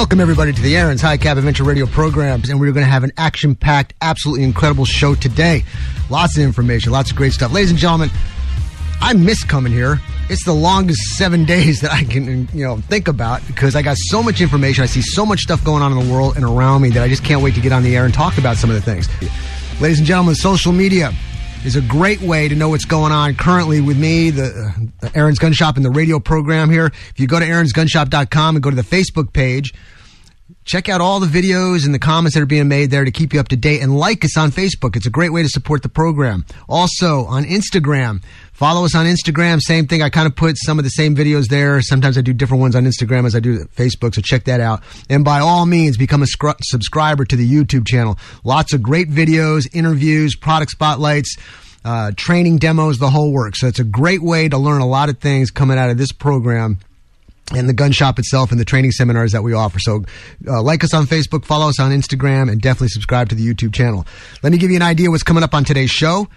[0.00, 3.04] Welcome, everybody, to the Aaron's High Cap Adventure Radio programs, and we're going to have
[3.04, 5.62] an action packed, absolutely incredible show today.
[6.08, 7.52] Lots of information, lots of great stuff.
[7.52, 8.08] Ladies and gentlemen,
[9.02, 10.00] I miss coming here.
[10.30, 13.98] It's the longest seven days that I can, you know, think about because I got
[13.98, 14.82] so much information.
[14.82, 17.08] I see so much stuff going on in the world and around me that I
[17.08, 19.06] just can't wait to get on the air and talk about some of the things.
[19.82, 21.12] Ladies and gentlemen, social media
[21.64, 25.16] is a great way to know what's going on currently with me, the, uh, the
[25.16, 26.86] Aaron's Gun Shop, and the radio program here.
[26.86, 29.74] If you go to aaronsgunshop.com and go to the Facebook page,
[30.64, 33.34] check out all the videos and the comments that are being made there to keep
[33.34, 34.96] you up to date and like us on Facebook.
[34.96, 36.46] It's a great way to support the program.
[36.68, 38.22] Also on Instagram,
[38.60, 39.58] follow us on Instagram.
[39.58, 40.02] Same thing.
[40.02, 41.80] I kind of put some of the same videos there.
[41.80, 44.14] Sometimes I do different ones on Instagram as I do Facebook.
[44.14, 44.82] So check that out.
[45.08, 48.18] And by all means, become a scr- subscriber to the YouTube channel.
[48.44, 51.36] Lots of great videos, interviews, product spotlights.
[51.82, 53.56] Uh, training demos, the whole work.
[53.56, 56.12] So it's a great way to learn a lot of things coming out of this
[56.12, 56.76] program
[57.54, 59.78] and the gun shop itself and the training seminars that we offer.
[59.78, 60.04] So,
[60.46, 63.72] uh, like us on Facebook, follow us on Instagram, and definitely subscribe to the YouTube
[63.72, 64.06] channel.
[64.42, 66.28] Let me give you an idea what's coming up on today's show.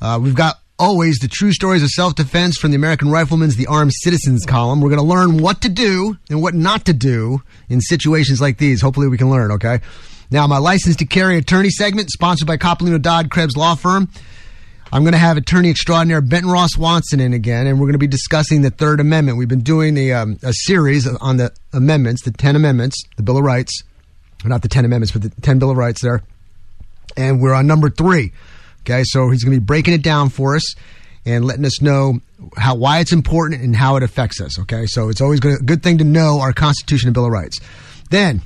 [0.00, 3.66] Uh, we've got always the true stories of self defense from the American Rifleman's The
[3.66, 4.80] Armed Citizens column.
[4.80, 8.58] We're going to learn what to do and what not to do in situations like
[8.58, 8.80] these.
[8.80, 9.80] Hopefully, we can learn, okay?
[10.30, 14.08] Now, my license to carry attorney segment, sponsored by Coppolino Dodd Krebs Law Firm.
[14.92, 17.98] I'm going to have attorney extraordinaire Benton Ross Watson in again, and we're going to
[17.98, 19.36] be discussing the Third Amendment.
[19.36, 23.36] We've been doing a, um, a series on the amendments, the 10 amendments, the Bill
[23.36, 23.82] of Rights.
[24.44, 26.22] Not the 10 amendments, but the 10 Bill of Rights there.
[27.16, 28.32] And we're on number three.
[28.88, 30.76] Okay, so he's going to be breaking it down for us
[31.24, 32.20] and letting us know
[32.56, 34.60] how why it's important and how it affects us.
[34.60, 37.58] Okay, so it's always a good thing to know our Constitution and Bill of Rights.
[38.10, 38.42] Then,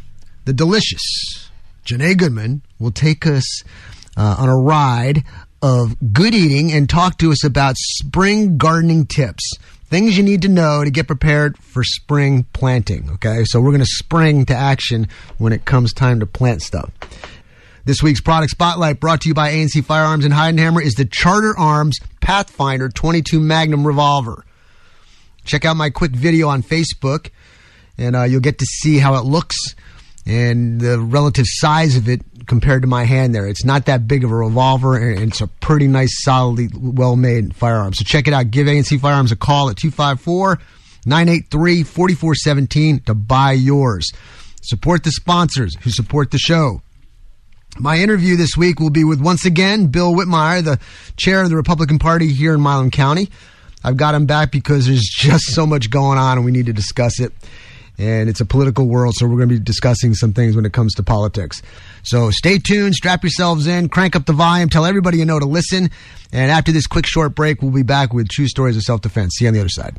[0.46, 1.50] the delicious
[1.84, 3.62] Janae Goodman will take us
[4.16, 5.24] uh, on a ride
[5.60, 9.58] of good eating and talk to us about spring gardening tips.
[9.88, 13.10] Things you need to know to get prepared for spring planting.
[13.14, 16.90] Okay, so we're going to spring to action when it comes time to plant stuff.
[17.84, 21.54] This week's product spotlight brought to you by ANC Firearms and Heidenhammer is the Charter
[21.56, 24.44] Arms Pathfinder 22 Magnum revolver.
[25.44, 27.30] Check out my quick video on Facebook,
[27.96, 29.56] and uh, you'll get to see how it looks
[30.26, 33.46] and the relative size of it compared to my hand there.
[33.46, 37.56] It's not that big of a revolver, and it's a pretty nice, solidly well made
[37.56, 37.94] firearm.
[37.94, 38.50] So check it out.
[38.50, 40.58] Give ANC Firearms a call at 254
[41.06, 44.12] 983 4417 to buy yours.
[44.60, 46.82] Support the sponsors who support the show.
[47.80, 50.78] My interview this week will be with once again Bill Whitmire, the
[51.16, 53.30] chair of the Republican Party here in Milam County.
[53.82, 56.74] I've got him back because there's just so much going on and we need to
[56.74, 57.32] discuss it
[58.00, 60.72] and it's a political world, so we're going to be discussing some things when it
[60.72, 61.60] comes to politics.
[62.02, 65.44] So stay tuned, strap yourselves in, crank up the volume, tell everybody you know to
[65.44, 65.90] listen.
[66.32, 69.34] And after this quick short break, we'll be back with True Stories of Self Defense.
[69.36, 69.98] See you on the other side.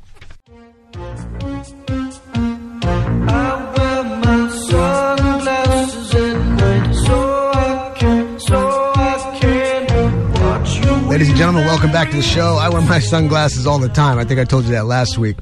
[11.22, 12.56] Ladies and gentlemen, welcome back to the show.
[12.56, 14.18] I wear my sunglasses all the time.
[14.18, 15.38] I think I told you that last week.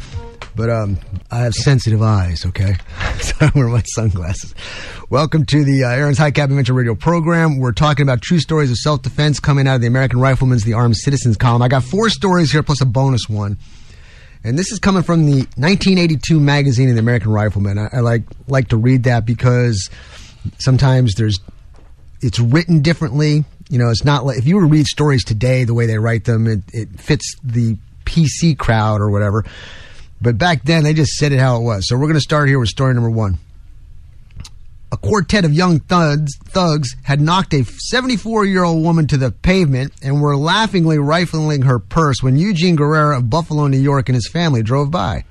[0.53, 0.97] But um,
[1.31, 2.75] I have sensitive eyes, okay?
[3.22, 4.53] so I wear my sunglasses.
[5.09, 7.59] Welcome to the uh, Aaron's High Cap Adventure Radio program.
[7.59, 10.73] We're talking about true stories of self defense coming out of the American Rifleman's The
[10.73, 11.62] Armed Citizens column.
[11.62, 13.57] I got four stories here plus a bonus one.
[14.44, 17.78] And this is coming from the 1982 magazine of the American Rifleman.
[17.78, 19.89] I, I like like to read that because
[20.57, 21.39] sometimes there's
[22.19, 23.45] it's written differently.
[23.69, 26.00] You know, it's not like if you were to read stories today the way they
[26.00, 29.46] write them, it, it fits the PC crowd or whatever.
[30.22, 31.88] But back then, they just said it how it was.
[31.88, 33.38] So we're going to start here with story number one.
[34.91, 39.31] A quartet of young thugs, thugs had knocked a 74 year old woman to the
[39.31, 44.16] pavement and were laughingly rifling her purse when Eugene Guerrera of Buffalo, New York, and
[44.16, 45.25] his family drove by.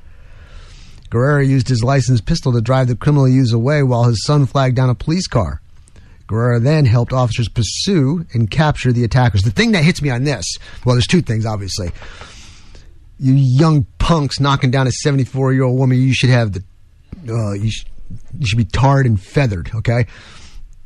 [1.11, 4.77] Guerrera used his licensed pistol to drive the criminal youths away while his son flagged
[4.77, 5.61] down a police car.
[6.29, 9.43] Guerrera then helped officers pursue and capture the attackers.
[9.43, 10.45] The thing that hits me on this,
[10.85, 11.91] well, there's two things, obviously
[13.19, 16.63] you young punks knocking down a 74 year old woman, you should have the,
[17.29, 17.85] uh, you, sh-
[18.39, 20.07] you should be tarred and feathered, okay?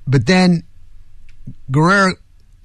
[0.06, 0.64] But then
[1.70, 2.12] Guerrera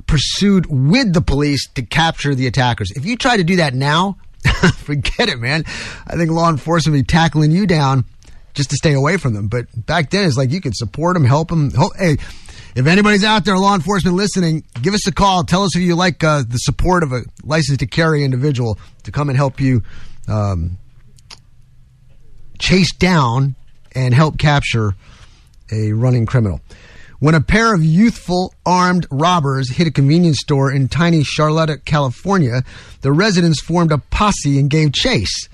[0.07, 2.91] pursued with the police to capture the attackers.
[2.91, 4.17] If you try to do that now,
[4.75, 5.65] forget it, man.
[6.07, 8.05] I think law enforcement will be tackling you down
[8.53, 9.49] just to stay away from them.
[9.49, 11.71] But back then, it's like you could support them, help them.
[11.97, 12.17] Hey,
[12.77, 15.43] if anybody's out there, law enforcement listening, give us a call.
[15.43, 19.11] Tell us if you like uh, the support of a license to carry individual to
[19.11, 19.81] come and help you
[20.27, 20.77] um,
[22.59, 23.55] chase down
[23.93, 24.93] and help capture
[25.71, 26.61] a running criminal.
[27.17, 32.61] When a pair of youthful armed robbers hit a convenience store in tiny Charlotte, California,
[33.01, 35.49] the residents formed a posse and gave chase.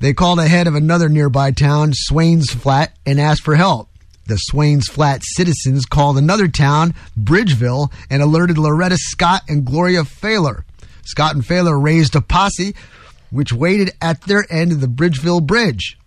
[0.00, 3.89] They called ahead of another nearby town, Swains Flat, and asked for help.
[4.30, 10.64] The Swains Flat citizens called another town, Bridgeville, and alerted Loretta Scott and Gloria Failer.
[11.02, 12.76] Scott and Failer raised a posse,
[13.30, 15.98] which waited at their end of the Bridgeville Bridge.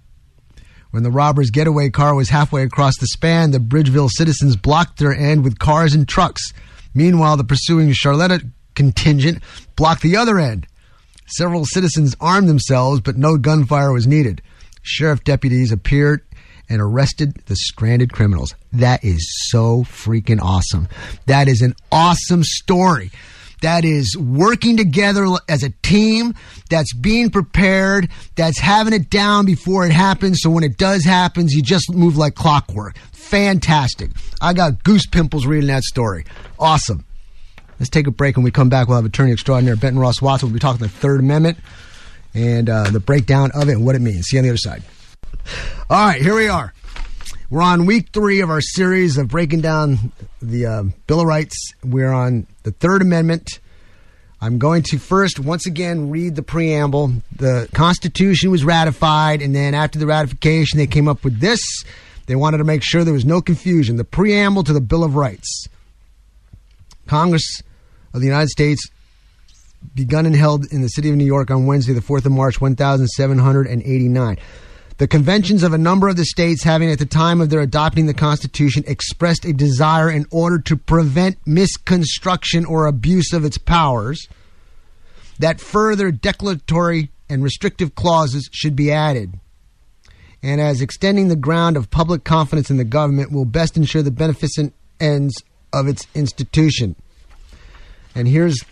[0.91, 5.13] When the robbers' getaway car was halfway across the span, the Bridgeville citizens blocked their
[5.13, 6.53] end with cars and trucks.
[6.93, 9.43] Meanwhile, the pursuing Carlotta contingent
[9.75, 10.65] blocked the other end.
[11.25, 14.41] Several citizens armed themselves, but no gunfire was needed.
[14.81, 16.21] Sheriff deputies appeared
[16.69, 18.55] and arrested the stranded criminals.
[18.71, 20.87] That is so freaking awesome.
[21.25, 23.11] That is an awesome story.
[23.61, 26.35] That is working together as a team,
[26.69, 30.41] that's being prepared, that's having it down before it happens.
[30.41, 32.97] So when it does happen, you just move like clockwork.
[33.13, 34.11] Fantastic.
[34.41, 36.25] I got goose pimples reading that story.
[36.59, 37.05] Awesome.
[37.79, 38.35] Let's take a break.
[38.35, 40.49] When we come back, we'll have attorney extraordinaire Benton Ross Watson.
[40.49, 41.57] We'll be talking the Third Amendment
[42.33, 44.25] and uh, the breakdown of it and what it means.
[44.27, 44.83] See you on the other side.
[45.89, 46.73] All right, here we are.
[47.49, 51.73] We're on week three of our series of breaking down the uh, Bill of Rights.
[51.83, 53.59] We're on the Third Amendment.
[54.41, 57.13] I'm going to first, once again, read the preamble.
[57.35, 61.61] The Constitution was ratified, and then after the ratification, they came up with this.
[62.25, 63.97] They wanted to make sure there was no confusion.
[63.97, 65.67] The preamble to the Bill of Rights.
[67.07, 67.61] Congress
[68.13, 68.89] of the United States
[69.93, 72.59] begun and held in the city of New York on Wednesday, the 4th of March,
[72.59, 74.37] 1789.
[74.97, 78.05] The conventions of a number of the states having at the time of their adopting
[78.05, 84.27] the Constitution expressed a desire in order to prevent misconstruction or abuse of its powers
[85.39, 89.39] that further declaratory and restrictive clauses should be added.
[90.43, 94.11] And as extending the ground of public confidence in the government will best ensure the
[94.11, 95.41] beneficent ends
[95.71, 96.95] of its institution.
[98.13, 98.63] And here's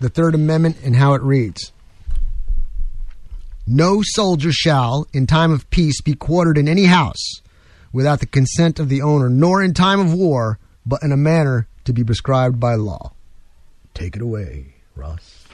[0.00, 1.72] the Third Amendment and how it reads
[3.66, 7.40] No soldier shall, in time of peace, be quartered in any house
[7.92, 11.68] without the consent of the owner, nor in time of war, but in a manner
[11.84, 13.12] to be prescribed by law.
[13.94, 15.46] Take it away, Ross.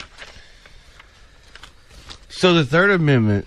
[2.29, 3.47] So the Third Amendment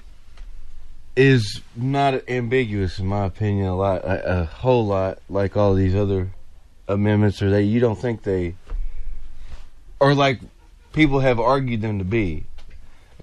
[1.15, 5.95] is not ambiguous, in my opinion, a lot, a, a whole lot, like all these
[5.95, 6.29] other
[6.87, 8.55] amendments, or that you don't think they,
[9.99, 10.39] or like
[10.93, 12.45] people have argued them to be.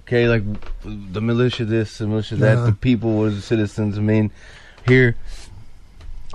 [0.09, 0.41] Okay, like
[0.83, 2.65] the militia this, the militia that, Uh-huh.
[2.65, 3.95] the people were the citizens.
[3.95, 4.31] I mean,
[4.87, 5.15] here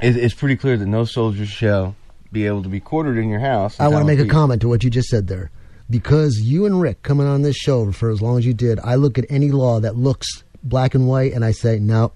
[0.00, 1.96] it, it's pretty clear that no soldier shall
[2.30, 3.80] be able to be quartered in your house.
[3.80, 5.50] I want to make a comment to what you just said there.
[5.90, 8.94] Because you and Rick coming on this show for as long as you did, I
[8.94, 12.12] look at any law that looks black and white and I say, no,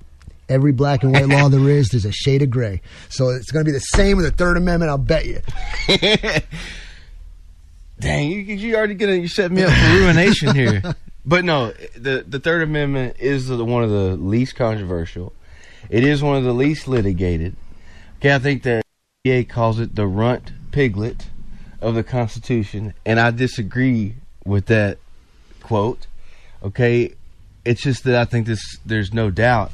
[0.49, 2.83] every black and white law there is, there's a shade of gray.
[3.09, 5.41] So it's going to be the same with the Third Amendment, I'll bet you.
[7.99, 10.95] Dang, you, you already gonna you set me up for ruination here.
[11.29, 15.35] But no, the the Third Amendment is the, one of the least controversial.
[15.91, 17.55] It is one of the least litigated.
[18.17, 18.81] Okay, I think the
[19.27, 21.27] EA calls it the runt piglet
[21.83, 24.15] of the Constitution, and I disagree
[24.47, 24.97] with that
[25.63, 26.07] quote.
[26.63, 27.15] Okay,
[27.63, 29.73] it's just that I think this there's no doubt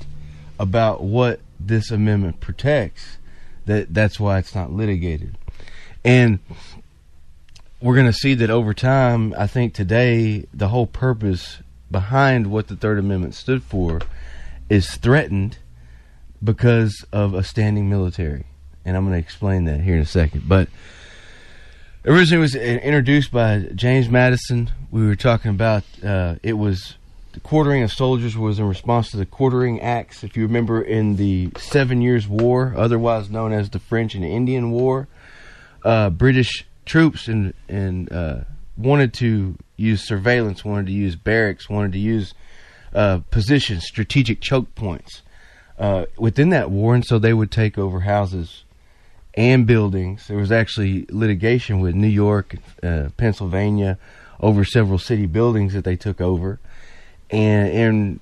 [0.59, 3.19] about what this amendment protects.
[3.67, 5.39] That that's why it's not litigated,
[6.05, 6.41] and
[7.81, 9.35] we're going to see that over time.
[9.37, 11.59] I think today the whole purpose
[11.91, 14.01] behind what the Third Amendment stood for
[14.69, 15.59] is threatened
[16.43, 18.47] because of a standing military,
[18.85, 20.49] and I'm going to explain that here in a second.
[20.49, 20.69] But
[22.05, 24.71] originally, it was introduced by James Madison.
[24.91, 26.95] We were talking about uh, it was
[27.33, 30.23] the quartering of soldiers was in response to the quartering acts.
[30.23, 34.71] If you remember, in the Seven Years' War, otherwise known as the French and Indian
[34.71, 35.09] War,
[35.85, 38.41] uh, British troops and and uh,
[38.77, 42.35] wanted to use surveillance, wanted to use barracks, wanted to use
[42.95, 45.23] uh, positions, strategic choke points
[45.79, 48.65] uh, within that war, and so they would take over houses
[49.35, 50.29] and buildings.
[50.29, 53.99] There was actually litigation with New York, uh, Pennsylvania,
[54.41, 56.61] over several city buildings that they took over,
[57.31, 58.21] and in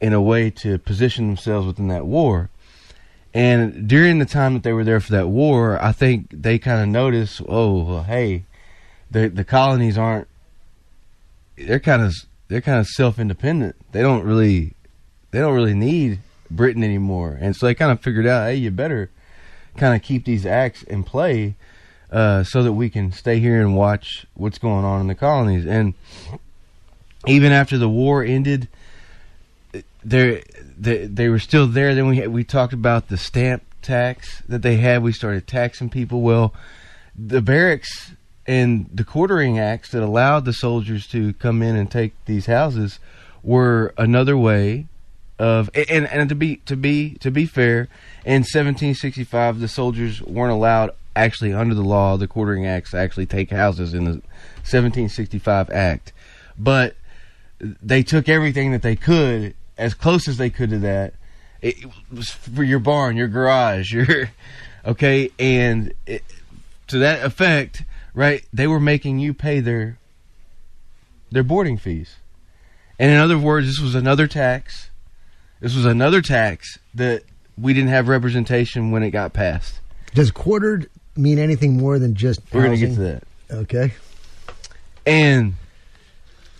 [0.00, 2.50] in a way to position themselves within that war.
[3.34, 6.82] And during the time that they were there for that war, I think they kind
[6.82, 8.44] of noticed, oh, well, hey,
[9.10, 10.28] the the colonies aren't.
[11.56, 12.14] They're kind of
[12.48, 13.76] they're kind of self independent.
[13.92, 14.74] They don't really
[15.30, 16.20] they don't really need
[16.50, 19.10] Britain anymore, and so they kind of figured out, hey, you better
[19.76, 21.54] kind of keep these acts in play
[22.10, 25.64] uh, so that we can stay here and watch what's going on in the colonies.
[25.64, 25.94] And
[27.26, 28.68] even after the war ended,
[30.04, 30.42] they
[30.78, 31.94] they, were still there.
[31.94, 35.02] Then we had, we talked about the stamp tax that they had.
[35.02, 36.22] We started taxing people.
[36.22, 36.54] Well,
[37.16, 38.12] the barracks
[38.46, 42.98] and the quartering acts that allowed the soldiers to come in and take these houses
[43.42, 44.86] were another way
[45.38, 47.88] of and and to be to be to be fair,
[48.24, 53.50] in 1765 the soldiers weren't allowed actually under the law the quartering acts actually take
[53.50, 54.12] houses in the
[54.64, 56.12] 1765 act,
[56.58, 56.96] but
[57.60, 61.14] they took everything that they could as close as they could to that.
[61.60, 61.76] It
[62.12, 64.30] was for your barn, your garage, your
[64.84, 66.22] okay, and it,
[66.88, 68.44] to that effect, right?
[68.52, 69.98] They were making you pay their
[71.30, 72.16] their boarding fees.
[72.98, 74.90] And in other words, this was another tax.
[75.60, 77.22] This was another tax that
[77.56, 79.80] we didn't have representation when it got passed.
[80.14, 82.40] Does quartered mean anything more than just?
[82.52, 83.22] We're going to get to that.
[83.50, 83.92] Okay.
[85.06, 85.54] And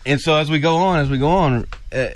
[0.05, 2.09] and so as we go on, as we go on, uh,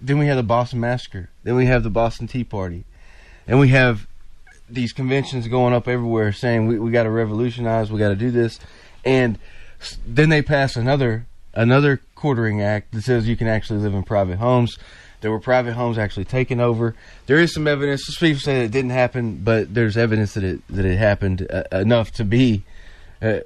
[0.00, 1.30] then we have the Boston Massacre.
[1.42, 2.84] Then we have the Boston Tea Party,
[3.46, 4.06] and we have
[4.68, 8.30] these conventions going up everywhere saying we we got to revolutionize, we got to do
[8.30, 8.58] this,
[9.04, 9.38] and
[10.06, 14.38] then they pass another another quartering act that says you can actually live in private
[14.38, 14.78] homes.
[15.22, 16.94] There were private homes actually taken over.
[17.26, 18.04] There is some evidence.
[18.06, 21.64] Some people say it didn't happen, but there's evidence that it that it happened uh,
[21.72, 22.64] enough to be
[23.22, 23.40] uh,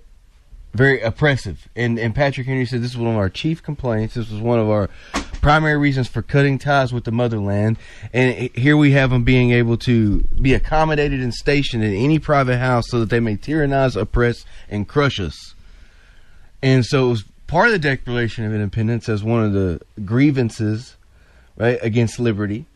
[0.75, 1.69] very oppressive.
[1.77, 4.15] And and Patrick Henry said this was one of our chief complaints.
[4.15, 4.91] This was one of our
[5.41, 7.79] primary reasons for cutting ties with the motherland.
[8.13, 12.59] And here we have them being able to be accommodated and stationed in any private
[12.59, 15.55] house so that they may tyrannize, oppress, and crush us.
[16.63, 20.97] And so it was part of the Declaration of Independence as one of the grievances,
[21.57, 22.67] right, against liberty.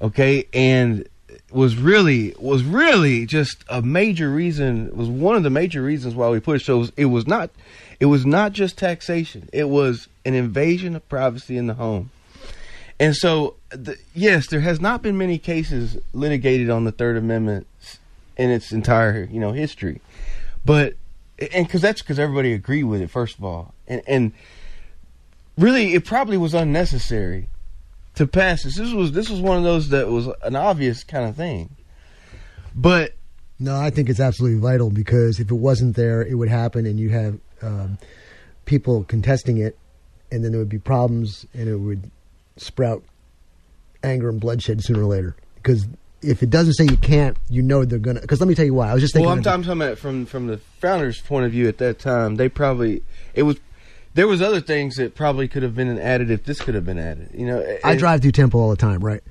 [0.00, 1.08] Okay, and
[1.50, 6.28] was really was really just a major reason was one of the major reasons why
[6.28, 6.66] we pushed.
[6.66, 7.50] So it was, it was not
[8.00, 9.48] it was not just taxation.
[9.52, 12.10] It was an invasion of privacy in the home.
[13.00, 17.66] And so, the, yes, there has not been many cases litigated on the Third Amendment
[18.36, 20.00] in its entire, you know, history.
[20.64, 20.94] But
[21.52, 24.32] and because that's because everybody agreed with it, first of all, and and
[25.56, 27.48] really, it probably was unnecessary
[28.16, 28.76] to pass this.
[28.76, 31.76] This was this was one of those that was an obvious kind of thing.
[32.74, 33.14] But
[33.60, 36.98] No, I think it's absolutely vital because if it wasn't there, it would happen, and
[36.98, 37.98] you have um,
[38.66, 39.76] people contesting it,
[40.30, 42.10] and then there would be problems, and it would
[42.56, 43.02] sprout
[44.02, 45.36] anger and bloodshed sooner or later.
[45.56, 45.86] Because
[46.22, 48.20] if it doesn't say you can't, you know they're gonna.
[48.20, 48.90] Because let me tell you why.
[48.90, 49.26] I was just thinking.
[49.26, 51.98] well, I'm, t- I'm talking about from from the founders' point of view at that
[51.98, 52.36] time.
[52.36, 53.02] They probably
[53.34, 53.58] it was
[54.14, 56.98] there was other things that probably could have been added if this could have been
[56.98, 57.30] added.
[57.34, 59.22] You know, I drive through Temple all the time, right?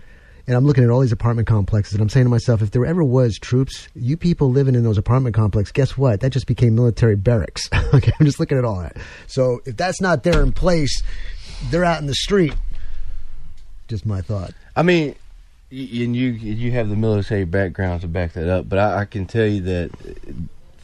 [0.47, 2.85] And I'm looking at all these apartment complexes, and I'm saying to myself, if there
[2.85, 6.21] ever was troops, you people living in those apartment complexes, guess what?
[6.21, 7.67] That just became military barracks.
[7.93, 8.95] okay, I'm just looking at all that.
[9.27, 11.03] So if that's not there in place,
[11.69, 12.55] they're out in the street.
[13.89, 14.53] Just my thought.
[14.75, 15.15] I mean,
[15.69, 19.25] and you you have the military background to back that up, but I, I can
[19.25, 20.31] tell you that uh,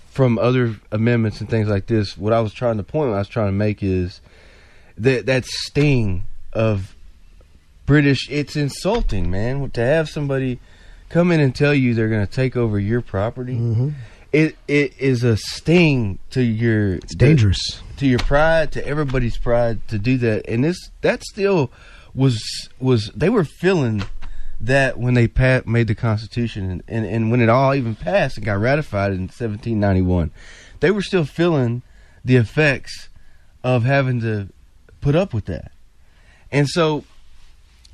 [0.09, 3.29] from other amendments and things like this, what I was trying to point I was
[3.29, 4.19] trying to make is
[4.97, 6.95] that that sting of
[7.85, 8.29] British.
[8.29, 10.59] It's insulting, man, to have somebody
[11.09, 13.55] come in and tell you they're going to take over your property.
[13.55, 13.89] Mm-hmm.
[14.31, 17.81] It it is a sting to your It's dangerous.
[17.97, 20.49] to your pride, to everybody's pride to do that.
[20.49, 21.71] And this that still
[22.15, 22.41] was
[22.79, 24.03] was they were feeling
[24.59, 25.29] that when they
[25.65, 29.23] made the Constitution and, and, and when it all even passed and got ratified in
[29.23, 30.31] 1791,
[30.79, 31.81] they were still feeling
[32.23, 33.09] the effects
[33.63, 34.47] of having to
[35.01, 35.73] put up with that.
[36.51, 37.03] And so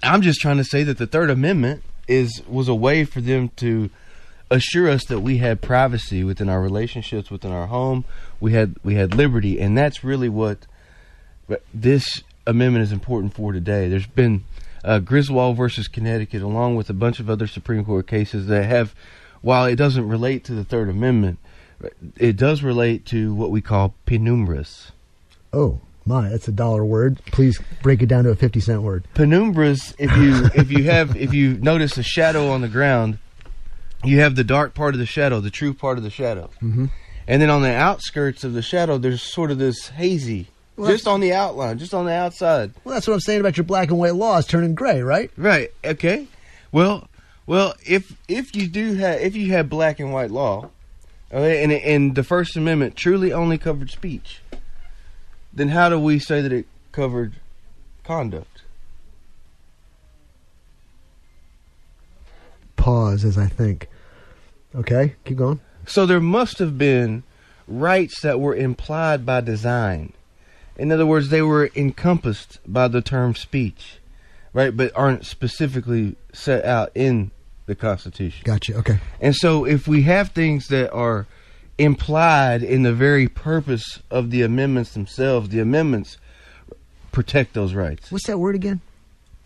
[0.01, 3.49] I'm just trying to say that the Third Amendment is was a way for them
[3.57, 3.89] to
[4.49, 8.05] assure us that we had privacy within our relationships within our home.
[8.39, 10.59] We had we had liberty and that's really what
[11.73, 13.89] this amendment is important for today.
[13.89, 14.43] There's been
[14.83, 18.95] uh, Griswold versus Connecticut along with a bunch of other Supreme Court cases that have
[19.41, 21.39] while it doesn't relate to the third amendment
[22.17, 24.91] it does relate to what we call penumbras.
[25.53, 27.19] Oh my, that's a dollar word.
[27.31, 29.05] Please break it down to a fifty cent word.
[29.15, 33.19] penumbras if you if you have if you notice a shadow on the ground
[34.03, 36.85] you have the dark part of the shadow the true part of the shadow Mm-hmm.
[37.27, 41.05] and then on the outskirts of the shadow there's sort of this hazy Well, just
[41.07, 43.89] on the outline just on the outside Well, that's what I'm saying about your black
[43.89, 45.29] and white laws turning gray, right?
[45.37, 46.27] right okay
[46.71, 47.07] well
[47.45, 50.69] well if if you do have if you have black and white law
[51.33, 54.41] okay, and and the first amendment truly only covered speech
[55.53, 57.33] then how do we say that it covered
[58.03, 58.59] conduct
[62.79, 63.89] Pause as I think.
[64.73, 65.59] Okay, keep going.
[65.85, 67.23] So there must have been
[67.67, 70.13] rights that were implied by design.
[70.77, 73.99] In other words, they were encompassed by the term speech,
[74.53, 74.75] right?
[74.75, 77.31] But aren't specifically set out in
[77.65, 78.43] the Constitution.
[78.45, 78.75] Gotcha.
[78.77, 78.99] Okay.
[79.19, 81.27] And so if we have things that are
[81.79, 86.17] implied in the very purpose of the amendments themselves, the amendments
[87.11, 88.11] protect those rights.
[88.11, 88.81] What's that word again?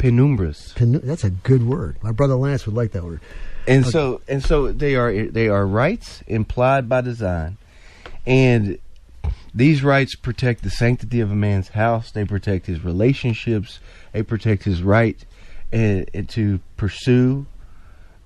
[0.04, 0.76] penumbras.
[0.76, 1.98] Pen- that's a good word.
[2.04, 3.22] My brother Lance would like that word.
[3.66, 7.58] And so and so they are they are rights implied by design,
[8.26, 8.78] and
[9.56, 12.12] these rights protect the sanctity of a man's house.
[12.12, 13.80] They protect his relationships.
[14.12, 15.24] They protect his right
[15.72, 17.46] and, and to pursue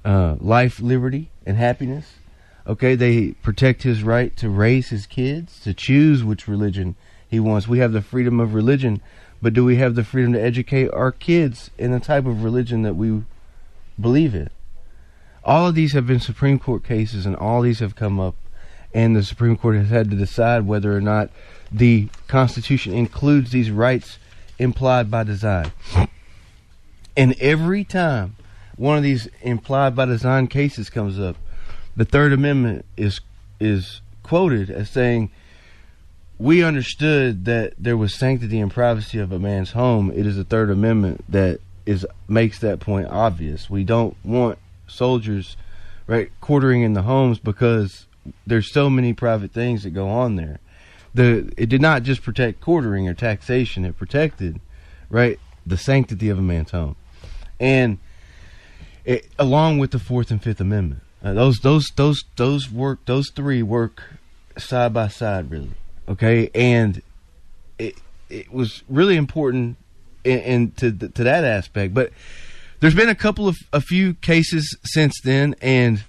[0.03, 2.15] uh, life, liberty, and happiness.
[2.67, 6.95] Okay, they protect his right to raise his kids, to choose which religion
[7.25, 7.65] he wants.
[7.67, 9.01] We have the freedom of religion,
[9.41, 12.81] but do we have the freedom to educate our kids in the type of religion
[12.81, 13.23] that we
[13.99, 14.49] believe in?
[15.45, 18.35] All of these have been Supreme Court cases, and all these have come up,
[18.93, 21.29] and the Supreme Court has had to decide whether or not
[21.71, 24.19] the Constitution includes these rights
[24.59, 25.71] implied by design.
[27.15, 28.35] And every time
[28.75, 31.37] one of these implied by design cases comes up,
[31.97, 33.19] the Third Amendment is
[33.59, 35.31] is quoted as saying,
[36.37, 40.11] "We understood that there was sanctity and privacy of a man's home.
[40.15, 43.69] It is the Third Amendment that is makes that point obvious.
[43.69, 45.57] We don't want soldiers,
[46.05, 48.05] right, quartering in the homes because
[48.45, 50.59] there's so many private things that go on there.
[51.15, 54.59] The it did not just protect quartering or taxation; it protected,
[55.09, 56.95] right, the sanctity of a man's home,
[57.59, 57.97] and
[59.03, 63.29] it, along with the Fourth and Fifth Amendment." Uh, those those those those work those
[63.31, 64.01] three work
[64.57, 65.71] side by side really
[66.07, 67.01] okay and
[67.77, 67.95] it
[68.29, 69.75] it was really important
[70.23, 72.13] in, in to to that aspect but
[72.79, 76.01] there's been a couple of a few cases since then and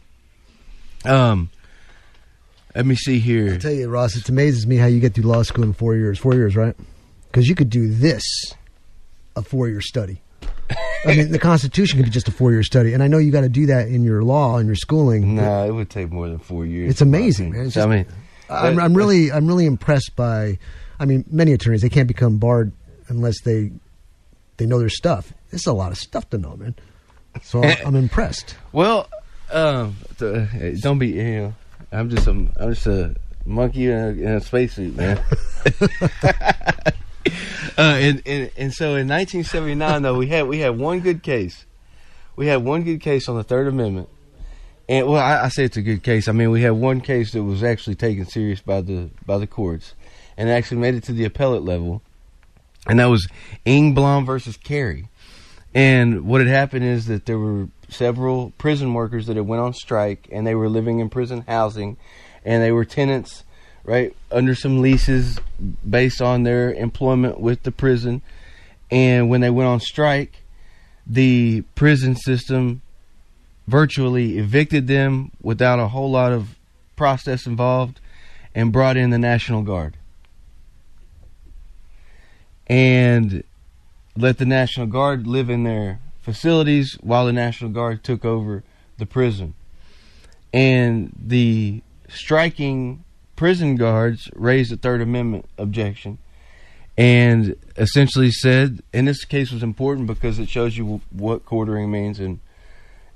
[1.04, 1.50] um
[2.76, 5.24] let me see here I tell you, Ross, it amazes me how you get through
[5.24, 6.16] law school in four years.
[6.16, 6.76] Four years, right?
[7.26, 8.22] Because you could do this
[9.34, 10.20] a four year study.
[11.06, 13.30] I mean, the Constitution could be just a four year study, and I know you
[13.30, 15.36] got to do that in your law and your schooling.
[15.36, 17.66] no it would take more than four years It's amazing, man.
[17.66, 18.06] It's just- i mean
[18.50, 20.58] I'm, I'm really, I'm really impressed by.
[20.98, 22.72] I mean, many attorneys they can't become barred
[23.08, 23.72] unless they
[24.56, 25.32] they know their stuff.
[25.50, 26.74] This is a lot of stuff to know, man.
[27.42, 28.56] So I'm, I'm impressed.
[28.72, 29.06] Well,
[29.52, 31.08] um, the, don't be.
[31.08, 31.54] You know,
[31.92, 35.22] I'm just a, I'm just a monkey in a, in a spacesuit, man.
[37.78, 41.64] uh, and, and and so in 1979, though, we had we had one good case.
[42.36, 44.08] We had one good case on the Third Amendment,
[44.88, 46.28] and well, I, I say it's a good case.
[46.28, 49.46] I mean, we had one case that was actually taken serious by the by the
[49.46, 49.94] courts,
[50.36, 52.02] and actually made it to the appellate level,
[52.86, 53.28] and that was
[53.66, 55.08] Engblom versus Carey.
[55.74, 59.74] And what had happened is that there were several prison workers that had went on
[59.74, 61.96] strike, and they were living in prison housing,
[62.44, 63.44] and they were tenants,
[63.88, 65.40] right, under some leases
[65.88, 68.20] based on their employment with the prison.
[68.90, 70.42] And when they went on strike,
[71.06, 72.82] the prison system
[73.66, 76.58] virtually evicted them without a whole lot of
[76.96, 78.00] process involved,
[78.54, 79.96] and brought in the National Guard.
[82.66, 83.44] And
[84.16, 88.64] let the National Guard live in their facilities while the National Guard took over
[88.98, 89.54] the prison.
[90.52, 93.04] And the striking
[93.38, 96.18] prison guards raised a Third Amendment objection
[96.96, 102.18] and essentially said, and this case was important because it shows you what quartering means
[102.18, 102.40] and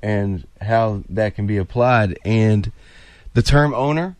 [0.00, 2.16] and how that can be applied.
[2.24, 2.70] And
[3.34, 4.14] the term owner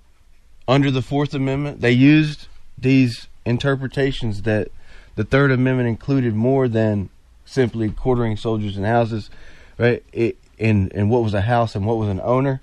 [0.67, 4.73] under the Fourth Amendment, they used these interpretations that
[5.15, 7.11] the Third Amendment included more than
[7.45, 9.31] simply quartering soldiers in houses,
[9.79, 10.03] right?
[10.13, 12.61] It, and what was a house and what was an owner?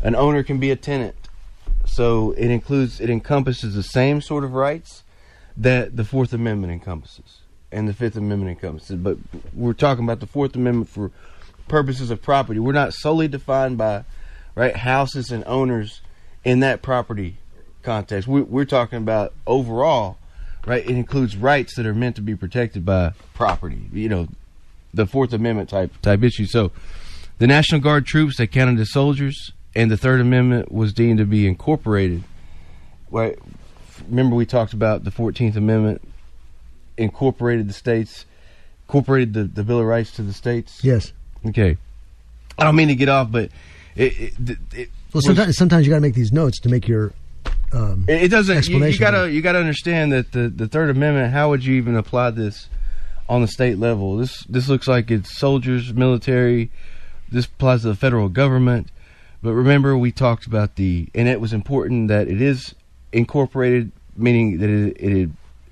[0.00, 1.16] An owner can be a tenant,
[1.98, 5.02] so it includes it encompasses the same sort of rights
[5.56, 7.38] that the Fourth Amendment encompasses
[7.72, 8.96] and the Fifth Amendment encompasses.
[8.96, 9.18] But
[9.52, 11.10] we're talking about the Fourth Amendment for
[11.66, 12.60] purposes of property.
[12.60, 14.04] We're not solely defined by
[14.54, 16.00] right houses and owners
[16.44, 17.38] in that property
[17.82, 18.28] context.
[18.28, 20.18] We're, we're talking about overall
[20.66, 20.84] right?
[20.84, 23.88] It includes rights that are meant to be protected by property.
[23.92, 24.28] You know,
[24.92, 26.46] the Fourth Amendment type type issue.
[26.46, 26.70] So,
[27.38, 31.24] the National Guard troops they counted as soldiers, and the Third Amendment was deemed to
[31.24, 32.24] be incorporated.
[33.10, 33.38] Right?
[34.08, 36.02] Remember, we talked about the Fourteenth Amendment
[36.96, 38.24] incorporated the states,
[38.86, 40.82] incorporated the, the Bill of Rights to the states.
[40.82, 41.12] Yes.
[41.46, 41.76] Okay.
[42.58, 43.50] I don't mean to get off, but
[43.94, 44.32] it, it,
[44.74, 47.12] it, Well, was- sometimes sometimes you got to make these notes to make your.
[47.72, 48.66] Um, it, it doesn't.
[48.66, 51.32] You, you gotta you gotta understand that the the Third Amendment.
[51.32, 52.68] How would you even apply this
[53.28, 54.16] on the state level?
[54.16, 56.70] This this looks like it's soldiers, military.
[57.30, 58.88] This applies to the federal government.
[59.42, 62.74] But remember, we talked about the, and it was important that it is
[63.12, 65.30] incorporated, meaning that it it,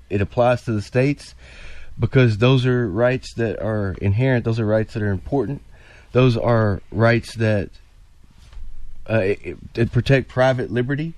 [0.09, 1.35] it applies to the states
[1.99, 4.45] because those are rights that are inherent.
[4.45, 5.61] Those are rights that are important.
[6.13, 7.69] Those are rights that
[9.09, 11.13] uh, it, it protect private liberty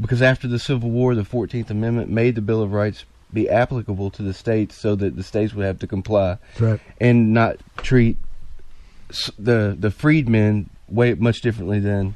[0.00, 4.10] because after the Civil War, the Fourteenth Amendment made the Bill of Rights be applicable
[4.10, 6.78] to the states so that the states would have to comply Right.
[7.00, 8.16] and not treat
[9.38, 12.14] the the freedmen way much differently than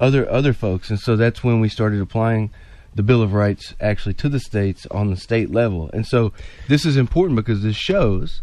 [0.00, 2.50] other other folks and so that's when we started applying
[2.94, 6.32] the bill of rights actually to the states on the state level and so
[6.68, 8.42] this is important because this shows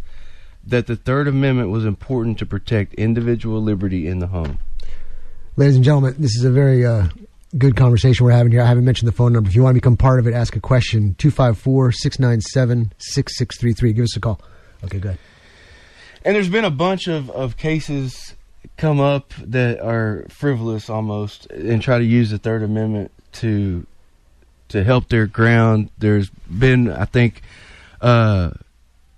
[0.65, 4.59] that the third amendment was important to protect individual liberty in the home
[5.57, 7.07] Ladies and gentlemen, this is a very uh,
[7.57, 8.61] good conversation we're having here.
[8.61, 9.49] I haven't mentioned the phone number.
[9.49, 13.93] If you want to become part of it, ask a question 254 697 6633.
[13.93, 14.41] Give us a call.
[14.83, 15.17] Okay, good.
[16.25, 18.35] And there's been a bunch of, of cases
[18.77, 23.85] come up that are frivolous almost and try to use the Third Amendment to
[24.69, 25.89] to help their ground.
[25.97, 27.41] There's been, I think,
[28.01, 28.51] uh,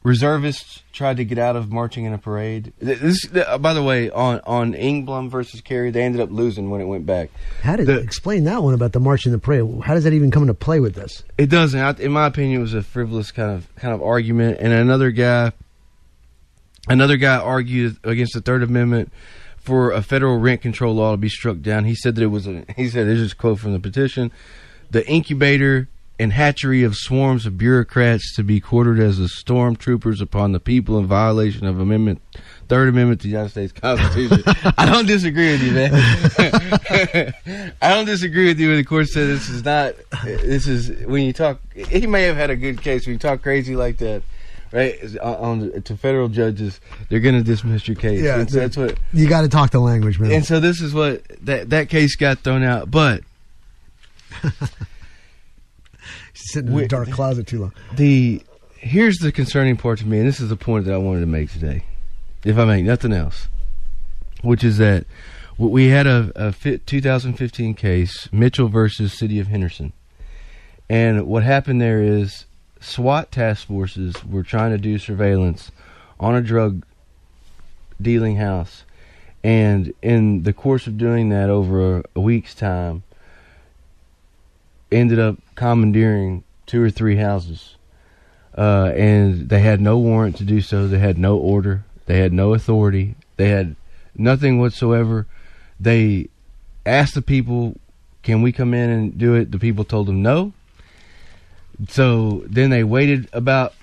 [0.03, 2.71] reservists tried to get out of marching in a parade.
[2.79, 6.81] This, uh, by the way, on on Engblom versus Carey, they ended up losing when
[6.81, 7.29] it went back.
[7.61, 9.65] How did The- explain that one about the march in the parade?
[9.83, 11.23] How does that even come into play with this?
[11.37, 11.79] It doesn't.
[11.79, 14.57] I- In my opinion, it was a frivolous kind of kind of argument.
[14.59, 15.51] And another guy,
[16.87, 19.11] another guy argued against the Third Amendment
[19.57, 21.85] for a federal rent control law to be struck down.
[21.85, 22.65] He said that it was a.
[22.75, 24.31] He said this is a quote from the petition:
[24.89, 30.51] "The incubator and hatchery of swarms of bureaucrats to be quartered as the stormtroopers upon
[30.51, 32.21] the people in violation of Amendment."
[32.69, 34.43] Third Amendment to the United States Constitution.
[34.77, 37.33] I don't disagree with you, man.
[37.81, 38.69] I don't disagree with you.
[38.69, 39.95] when The court said this is not.
[40.23, 41.59] This is when you talk.
[41.73, 44.21] He may have had a good case when you talk crazy like that,
[44.71, 44.97] right?
[45.21, 48.21] Uh, on, on to federal judges, they're going to dismiss your case.
[48.21, 48.97] Yeah, and so that's what.
[49.13, 50.31] You got to talk the language, man.
[50.31, 52.89] And so this is what that that case got thrown out.
[52.91, 53.23] But
[56.33, 57.73] sitting in a dark closet too long.
[57.95, 58.41] the
[58.77, 61.27] here's the concerning part to me, and this is the point that I wanted to
[61.27, 61.83] make today,
[62.43, 63.47] if I make nothing else,
[64.41, 65.05] which is that
[65.57, 69.93] we had a, a 2015 case, Mitchell versus City of Henderson,
[70.89, 72.45] and what happened there is
[72.79, 75.71] SWAT task forces were trying to do surveillance
[76.19, 76.83] on a drug
[78.01, 78.83] dealing house,
[79.43, 83.03] and in the course of doing that over a, week's time,
[84.91, 87.77] ended up commandeering two or three houses
[88.57, 90.87] uh, and they had no warrant to do so.
[90.87, 91.85] They had no order.
[92.07, 93.15] They had no authority.
[93.37, 93.75] They had
[94.15, 95.27] nothing whatsoever.
[95.79, 96.29] They
[96.85, 97.77] asked the people,
[98.23, 100.53] "Can we come in and do it?" The people told them no.
[101.89, 103.73] So then they waited about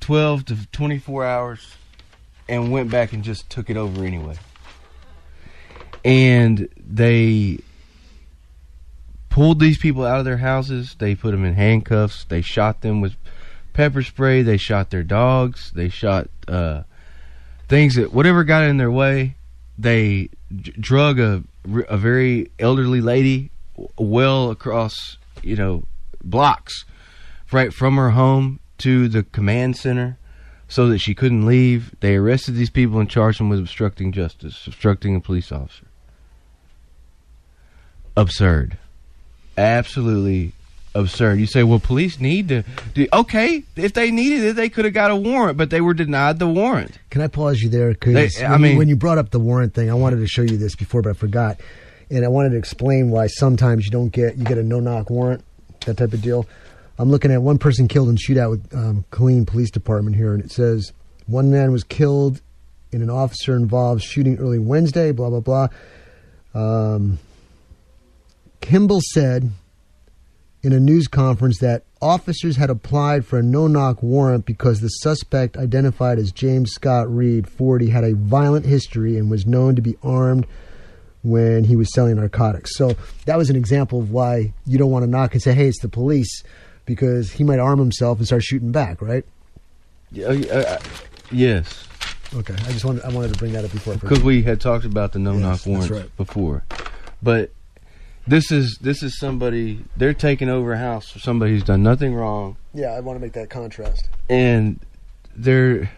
[0.00, 1.76] twelve to twenty-four hours
[2.48, 4.36] and went back and just took it over anyway.
[6.04, 7.58] And they
[9.28, 10.94] pulled these people out of their houses.
[10.98, 12.24] They put them in handcuffs.
[12.24, 13.14] They shot them with
[13.72, 14.42] pepper spray.
[14.42, 15.72] They shot their dogs.
[15.74, 16.82] They shot uh,
[17.68, 19.36] things that whatever got in their way.
[19.78, 21.42] They d- drug a
[21.88, 23.50] a very elderly lady
[23.96, 25.84] well across you know
[26.22, 26.84] blocks
[27.52, 30.18] right from her home to the command center
[30.68, 31.94] so that she couldn't leave.
[32.00, 35.86] They arrested these people and charged them with obstructing justice, obstructing a police officer.
[38.16, 38.76] Absurd
[39.58, 40.52] absolutely
[40.94, 41.38] absurd.
[41.38, 43.06] You say, well, police need to do.
[43.12, 46.38] Okay, if they needed it, they could have got a warrant, but they were denied
[46.38, 46.98] the warrant.
[47.10, 47.90] Can I pause you there?
[47.90, 50.26] Because I when, you- mean- when you brought up the warrant thing, I wanted to
[50.26, 51.60] show you this before, but I forgot,
[52.10, 55.10] and I wanted to explain why sometimes you don't get you get a no knock
[55.10, 55.44] warrant,
[55.86, 56.46] that type of deal.
[56.98, 60.44] I'm looking at one person killed in shootout with um, Killeen Police Department here, and
[60.44, 60.92] it says
[61.26, 62.40] one man was killed
[62.90, 65.12] in an officer involved shooting early Wednesday.
[65.12, 65.68] Blah blah blah.
[66.54, 67.18] Um,
[68.60, 69.50] Kimball said
[70.62, 74.88] in a news conference that officers had applied for a no knock warrant because the
[74.88, 79.82] suspect, identified as James Scott Reed, 40, had a violent history and was known to
[79.82, 80.46] be armed
[81.22, 82.76] when he was selling narcotics.
[82.76, 85.66] So that was an example of why you don't want to knock and say, hey,
[85.66, 86.42] it's the police,
[86.84, 89.24] because he might arm himself and start shooting back, right?
[90.10, 90.78] Yeah, uh, uh,
[91.30, 91.86] yes,
[92.34, 94.84] Okay, I just wanted I wanted to bring that up before because we had talked
[94.86, 96.16] about the no knock Yes, that's warrants right.
[96.16, 96.64] before,
[97.22, 97.50] but
[98.26, 102.14] this is this is somebody they're taking over a house for somebody who's done nothing
[102.14, 104.08] wrong, Yeah, I want to make that contrast.
[104.30, 104.80] and
[105.36, 105.90] they're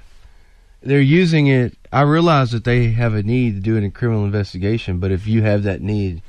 [0.83, 1.77] they're using it.
[1.92, 5.27] I realize that they have a need to do it in criminal investigation, but if
[5.27, 6.20] you have that need,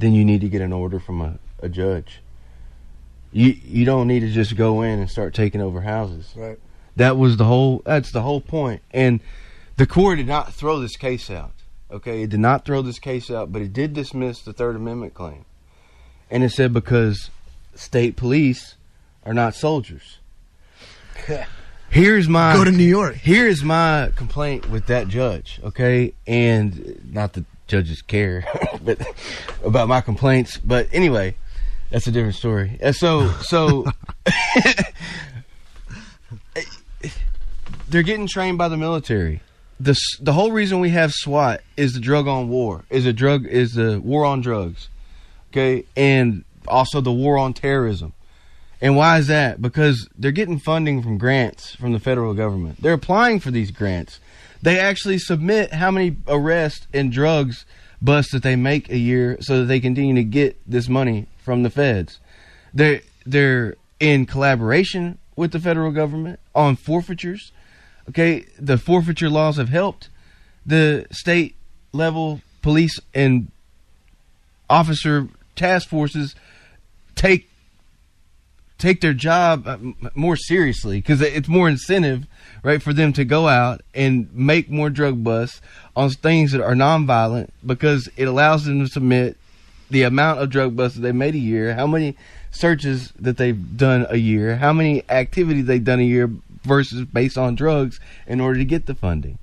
[0.00, 2.20] then you need to get an order from a, a judge.
[3.32, 6.32] You you don't need to just go in and start taking over houses.
[6.36, 6.58] Right.
[6.96, 7.82] That was the whole.
[7.84, 8.82] That's the whole point.
[8.92, 9.20] And
[9.76, 11.52] the court did not throw this case out.
[11.90, 15.12] Okay, it did not throw this case out, but it did dismiss the Third Amendment
[15.12, 15.44] claim,
[16.30, 17.30] and it said because
[17.74, 18.76] state police
[19.24, 20.18] are not soldiers.
[21.90, 23.16] Here's my Go to New York.
[23.16, 25.60] Here is my complaint with that judge.
[25.62, 28.46] Okay, and not that judges care,
[28.82, 28.98] but
[29.62, 30.56] about my complaints.
[30.56, 31.34] But anyway,
[31.92, 32.78] that's a different story.
[32.80, 33.84] And so so
[37.88, 39.42] they're getting trained by the military.
[39.78, 42.84] The the whole reason we have SWAT is the drug on war.
[42.88, 44.88] Is a drug is the war on drugs.
[45.50, 45.84] Okay?
[45.94, 48.14] And also the war on terrorism.
[48.80, 49.60] And why is that?
[49.60, 52.80] Because they're getting funding from grants from the federal government.
[52.80, 54.18] They're applying for these grants.
[54.62, 57.66] They actually submit how many arrests and drugs
[58.00, 61.62] busts that they make a year so that they continue to get this money from
[61.62, 62.18] the feds.
[62.72, 67.52] They're they're in collaboration with the federal government on forfeitures.
[68.08, 70.08] Okay, the forfeiture laws have helped
[70.66, 71.54] the state
[71.92, 73.50] level police and
[74.70, 76.34] officer task forces
[77.14, 77.48] take
[78.78, 79.78] take their job uh,
[80.14, 82.26] more seriously because it's more incentive,
[82.64, 85.60] right, for them to go out and make more drug busts
[85.94, 89.36] on things that are nonviolent because it allows them to submit
[89.92, 92.16] the amount of drug busts they made a year, how many
[92.50, 96.30] searches that they've done a year, how many activities they've done a year
[96.64, 99.38] versus based on drugs in order to get the funding.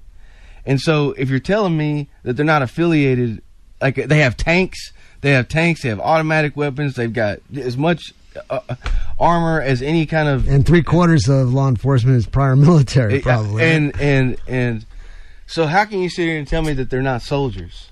[0.66, 3.42] And so if you're telling me that they're not affiliated,
[3.82, 8.14] like they have tanks, they have tanks, they have automatic weapons, they've got as much
[8.50, 8.76] uh, uh,
[9.20, 13.64] armor as any kind of And three quarters of law enforcement is prior military, probably.
[13.64, 14.86] And and and
[15.48, 17.90] so how can you sit here and tell me that they're not soldiers?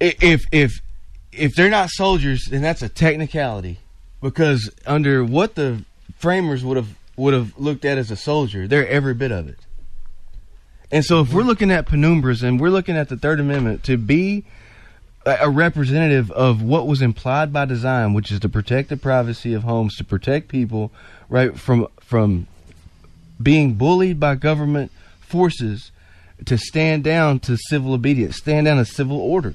[0.00, 0.80] If if
[1.32, 3.78] if they're not soldiers, then that's a technicality
[4.22, 5.84] because under what the
[6.18, 9.58] framers would have would have looked at as a soldier, they're every bit of it.
[10.90, 11.48] And so if we're mm-hmm.
[11.48, 14.44] looking at penumbras and we're looking at the Third Amendment to be
[15.24, 19.54] a a representative of what was implied by design, which is to protect the privacy
[19.54, 20.92] of homes, to protect people
[21.28, 22.46] right from from
[23.42, 25.90] being bullied by government forces
[26.44, 29.54] to stand down to civil obedience, stand down to civil order.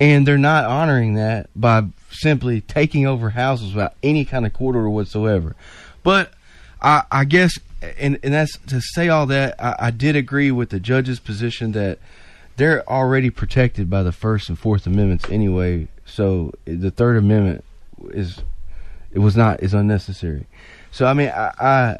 [0.00, 4.76] And they're not honoring that by simply taking over houses without any kind of court
[4.76, 5.56] order whatsoever.
[6.02, 6.32] But
[6.80, 7.58] I, I guess,
[7.98, 11.72] and, and that's to say all that, I, I did agree with the judge's position
[11.72, 11.98] that
[12.56, 15.88] they're already protected by the First and Fourth Amendments anyway.
[16.04, 17.64] So the Third Amendment
[18.10, 18.42] is
[19.12, 20.46] it was not is unnecessary.
[20.90, 21.96] So I mean, I, I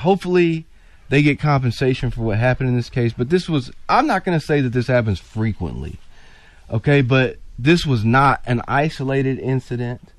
[0.00, 0.66] hopefully
[1.08, 3.12] they get compensation for what happened in this case.
[3.12, 5.98] But this was I'm not going to say that this happens frequently,
[6.70, 7.02] okay?
[7.02, 10.12] But this was not an isolated incident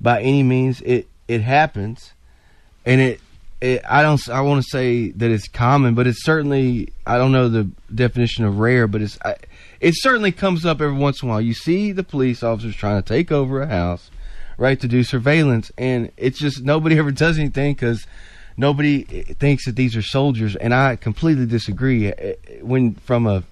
[0.00, 0.80] by any means.
[0.82, 2.12] It it happens,
[2.84, 3.20] and it.
[3.60, 4.20] It, I don't.
[4.28, 6.92] I want to say that it's common, but it's certainly.
[7.06, 9.16] I don't know the definition of rare, but it's.
[9.24, 9.36] I,
[9.80, 11.40] it certainly comes up every once in a while.
[11.40, 14.10] You see the police officers trying to take over a house,
[14.58, 18.04] right, to do surveillance, and it's just nobody ever does anything because
[18.56, 22.08] nobody thinks that these are soldiers, and I completely disagree.
[22.08, 23.44] Eh, When from a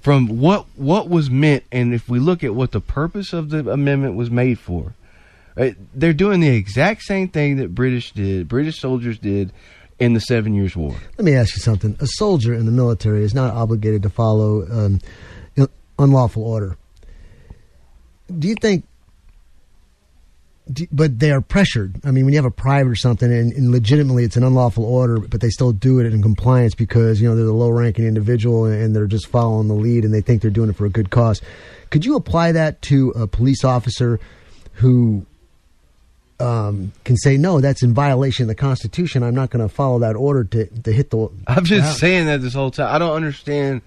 [0.00, 3.70] from what what was meant, and if we look at what the purpose of the
[3.70, 4.94] amendment was made for,
[5.56, 9.52] right, they're doing the exact same thing that British did, British soldiers did
[9.98, 10.94] in the Seven Years' War.
[11.16, 11.96] Let me ask you something.
[12.00, 15.00] A soldier in the military is not obligated to follow um,
[15.98, 16.76] unlawful order.
[18.38, 18.84] Do you think?
[20.92, 22.00] But they are pressured.
[22.04, 24.84] I mean, when you have a private or something, and, and legitimately it's an unlawful
[24.84, 28.66] order, but they still do it in compliance because you know they're the low-ranking individual
[28.66, 31.10] and they're just following the lead, and they think they're doing it for a good
[31.10, 31.40] cause.
[31.90, 34.20] Could you apply that to a police officer
[34.74, 35.24] who
[36.40, 39.22] um, can say, "No, that's in violation of the Constitution.
[39.22, 41.92] I'm not going to follow that order to to hit the." I'm just Wow.
[41.94, 42.94] saying that this whole time.
[42.94, 43.82] I don't understand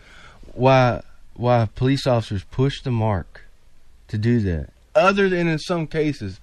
[0.53, 1.01] why
[1.35, 3.41] why police officers push the mark
[4.09, 4.69] to do that.
[4.93, 6.39] Other than in some cases,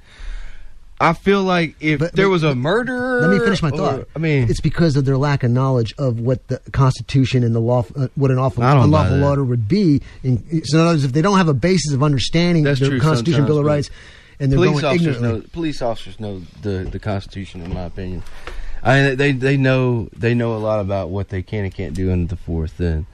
[1.00, 3.76] I feel like if But- there but- was a murderer, Let me finish my or-
[3.76, 4.08] thought.
[4.16, 7.60] I mean, it's because of their lack of knowledge of what the Constitution and the
[7.60, 10.00] law, uh, what an awful, unlawful order would be.
[10.24, 12.88] In, so, in other words, if they don't have a basis of understanding That's the
[12.88, 13.90] true Constitution, Bill of Rights,
[14.40, 17.84] and they're police going officers ignorantly, know police officers know the the Constitution, in my
[17.84, 18.22] opinion.
[18.82, 21.94] I mean, they they know they know a lot about what they can and can't
[21.94, 22.80] do under the Fourth.
[22.80, 23.06] And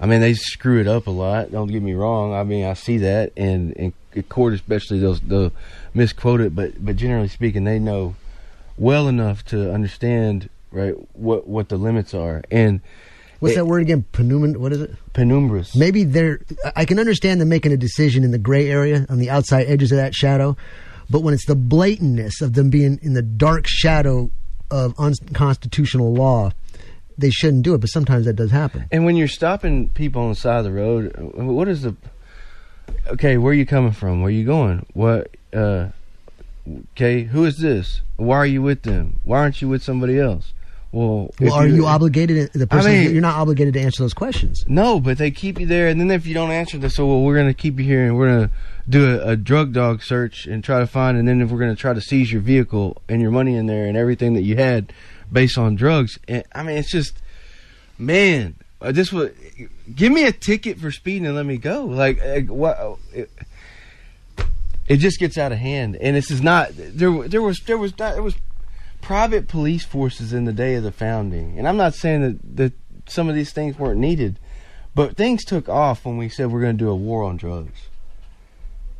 [0.00, 1.52] I mean, they screw it up a lot.
[1.52, 2.32] Don't get me wrong.
[2.32, 3.92] I mean, I see that, and in
[4.28, 5.52] court especially, they'll they'll
[5.94, 6.54] misquote it.
[6.54, 8.14] But but generally speaking, they know
[8.76, 12.42] well enough to understand right what what the limits are.
[12.50, 12.80] And
[13.40, 14.04] what's it- that word again?
[14.12, 14.60] Penumbra.
[14.60, 14.94] What is it?
[15.14, 15.74] penumbras.
[15.76, 16.40] Maybe they're.
[16.76, 19.92] I can understand them making a decision in the gray area on the outside edges
[19.92, 20.56] of that shadow,
[21.10, 24.30] but when it's the blatantness of them being in the dark shadow
[24.70, 26.50] of unconstitutional law,
[27.16, 27.78] they shouldn't do it.
[27.78, 28.84] But sometimes that does happen.
[28.92, 31.96] And when you're stopping people on the side of the road, what is the?
[33.08, 34.20] Okay, where are you coming from?
[34.20, 34.86] Where are you going?
[34.94, 35.30] What?
[35.54, 35.88] uh
[36.92, 38.02] Okay, who is this?
[38.16, 39.20] Why are you with them?
[39.24, 40.52] Why aren't you with somebody else?
[40.92, 42.50] Well, Well, are you obligated?
[42.54, 44.64] The person mean- you're not obligated to answer those questions.
[44.66, 47.22] No, but they keep you there, and then if you don't answer, they say, "Well,
[47.22, 48.54] we're going to keep you here, and we're going to
[48.88, 51.74] do a, a drug dog search and try to find, and then if we're going
[51.74, 54.56] to try to seize your vehicle and your money in there and everything that you
[54.56, 54.92] had
[55.30, 56.18] based on drugs.
[56.26, 57.20] And I mean, it's just,
[57.98, 59.34] man, uh, this would
[59.94, 61.84] give me a ticket for speeding and let me go.
[61.84, 62.98] Like, uh, what?
[63.12, 63.30] It,
[64.88, 67.28] it just gets out of hand, and this is not there.
[67.28, 68.34] There was there was there was
[69.02, 72.72] private police forces in the day of the founding, and I'm not saying that that
[73.06, 74.38] some of these things weren't needed,
[74.94, 77.88] but things took off when we said we're going to do a war on drugs,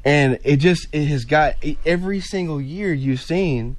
[0.05, 1.55] and it just it has got
[1.87, 3.77] every single year you've seen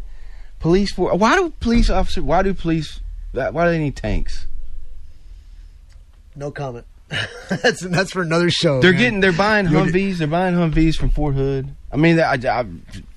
[0.59, 1.15] police for.
[1.15, 2.23] Why do police officers?
[2.23, 3.01] Why do police?
[3.33, 4.47] Why do they need tanks?
[6.35, 6.85] No comment.
[7.49, 8.81] that's that's for another show.
[8.81, 8.99] They're man.
[9.01, 10.17] getting they're buying Humvees.
[10.17, 11.73] They're buying Humvees from Fort Hood.
[11.91, 12.65] I mean, I, I,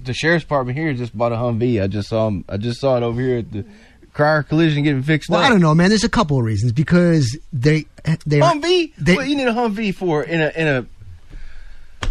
[0.00, 1.82] the sheriff's department here just bought a Humvee.
[1.82, 3.66] I just saw them, I just saw it over here at the
[4.14, 5.46] Crier Collision getting fixed well, up.
[5.46, 5.90] I don't know, man.
[5.90, 7.84] There's a couple of reasons because they
[8.26, 8.92] they Humvee.
[8.96, 12.08] They, what you need a Humvee for in a in a.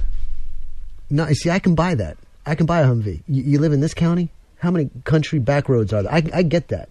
[1.10, 2.18] No, you see, I can buy that.
[2.46, 3.22] I can buy a Humvee.
[3.28, 4.30] You, you live in this county.
[4.60, 6.14] How many country back roads are there?
[6.14, 6.90] I, I get that.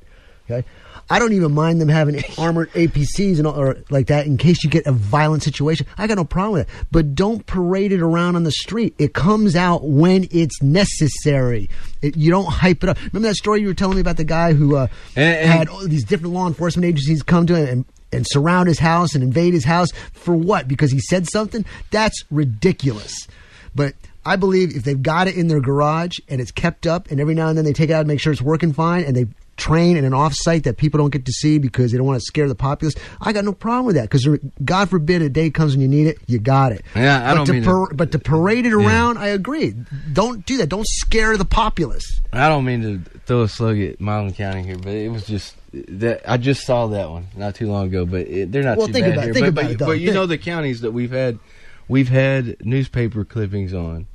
[0.51, 0.67] Okay.
[1.11, 4.63] I don't even mind them having armored APCs and all, or like that in case
[4.63, 5.87] you get a violent situation.
[5.99, 6.87] I got no problem with that.
[6.93, 8.95] But don't parade it around on the street.
[8.99, 11.69] It comes out when it's necessary.
[12.03, 12.99] It, you don't hype it up.
[13.13, 15.69] Remember that story you were telling me about the guy who uh, And- and- had
[15.69, 19.23] all these different law enforcement agencies come to him and and surround his house and
[19.23, 20.67] invade his house for what?
[20.67, 21.65] Because he said something?
[21.93, 23.29] That's ridiculous.
[23.73, 23.95] But
[24.27, 27.35] I believe if they've got it in their garage and it's kept up, and every
[27.37, 29.27] now and then they take it out and make sure it's working fine, and they
[29.61, 32.25] train in an off-site that people don't get to see because they don't want to
[32.25, 32.95] scare the populace.
[33.21, 34.27] I got no problem with that because
[34.65, 36.83] God forbid a day comes when you need it, you got it.
[36.97, 39.75] Yeah, I but don't to mean to- but to parade it around, I agree.
[40.13, 40.69] Don't do that.
[40.69, 42.21] Don't scare the populace.
[42.33, 45.55] I don't mean to throw a slug at Milam County here, but it was just
[45.73, 48.05] that I just saw that one not too long ago.
[48.07, 49.35] But it, they're not Well, too think bad about here.
[49.35, 49.87] Think but, about but, it, though.
[49.87, 51.39] but you Think- know the counties that we've had,
[51.87, 54.07] we've had newspaper clippings on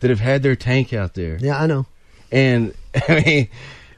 [0.00, 1.86] that have had their tank out there, Yeah, I know.
[2.30, 2.74] and
[3.08, 3.48] I mean.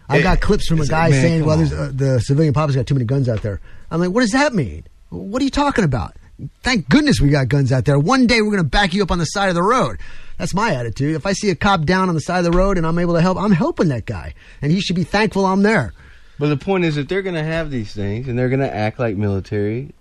[0.08, 2.86] I got clips from a guy man, saying, "Well, there's, uh, the civilian populace got
[2.86, 3.60] too many guns out there."
[3.90, 4.84] I'm like, "What does that mean?
[5.10, 6.16] What are you talking about?"
[6.62, 7.98] Thank goodness we got guns out there.
[7.98, 9.98] One day we're going to back you up on the side of the road.
[10.38, 11.14] That's my attitude.
[11.14, 13.14] If I see a cop down on the side of the road and I'm able
[13.14, 15.92] to help, I'm helping that guy, and he should be thankful I'm there.
[16.38, 18.74] But the point is if they're going to have these things and they're going to
[18.74, 19.92] act like military,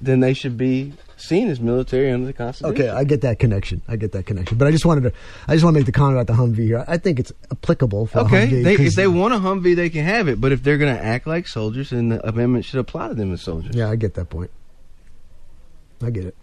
[0.00, 2.80] then they should be seen as military under the Constitution.
[2.82, 3.82] Okay, I get that connection.
[3.88, 4.58] I get that connection.
[4.58, 5.12] But I just wanted to,
[5.48, 6.84] I just want to make the comment about the Humvee here.
[6.88, 10.04] I think it's applicable for Okay, Humvee 'cause- if they want a Humvee, they can
[10.04, 10.40] have it.
[10.40, 13.32] But if they're going to act like soldiers, then the amendment should apply to them
[13.32, 13.74] as soldiers.
[13.74, 14.50] Yeah, I get that point.
[16.02, 16.36] I get it.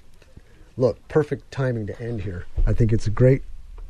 [0.78, 2.46] Look, perfect timing to end here.
[2.68, 3.42] I think it's a great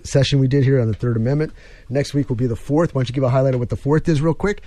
[0.03, 1.51] session we did here on the Third Amendment.
[1.89, 2.95] Next week will be the fourth.
[2.95, 4.61] Why don't you give a highlight of what the fourth is, real quick?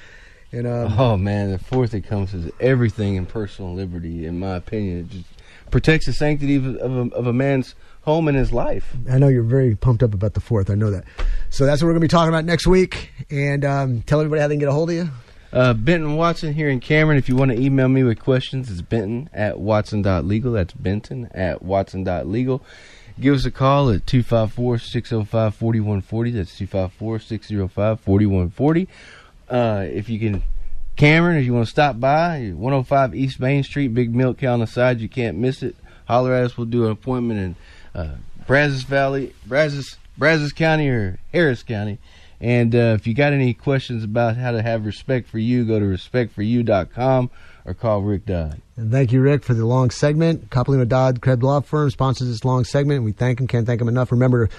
[0.52, 4.26] And um, Oh man, the fourth encompasses everything in personal liberty.
[4.26, 5.24] In my opinion, it just
[5.70, 8.94] protects the sanctity of, of, a, of a man's home and his life.
[9.10, 10.70] I know you're very pumped up about the fourth.
[10.70, 11.04] I know that.
[11.50, 13.10] So that's what we're going to be talking about next week.
[13.30, 15.10] And um, tell everybody how they can get a hold of you.
[15.52, 17.18] Uh, Benton Watson here in Cameron.
[17.18, 20.52] If you want to email me with questions, it's benton at watson.legal.
[20.52, 22.62] That's benton at watson.legal.
[23.18, 26.30] Give us a call at 254 605 4140.
[26.30, 28.88] That's 254 605 4140.
[29.48, 30.42] Uh, If you can,
[31.00, 34.60] Cameron, if you want to stop by, 105 East Main Street, Big Milk Cow on
[34.60, 35.00] the side.
[35.00, 35.74] You can't miss it.
[36.06, 36.58] Holler at us.
[36.58, 41.98] We'll do an appointment in uh, Brazos Valley, Brazos, Brazos County, or Harris County.
[42.38, 45.78] And uh, if you got any questions about how to have respect for you, go
[45.80, 47.30] to respectforyou.com
[47.64, 48.60] or call Rick Dodd.
[48.76, 50.50] And thank you, Rick, for the long segment.
[50.50, 53.04] Coplino Dodd Krebs Law Firm sponsors this long segment.
[53.04, 54.12] We thank them, can't thank them enough.
[54.12, 54.50] Remember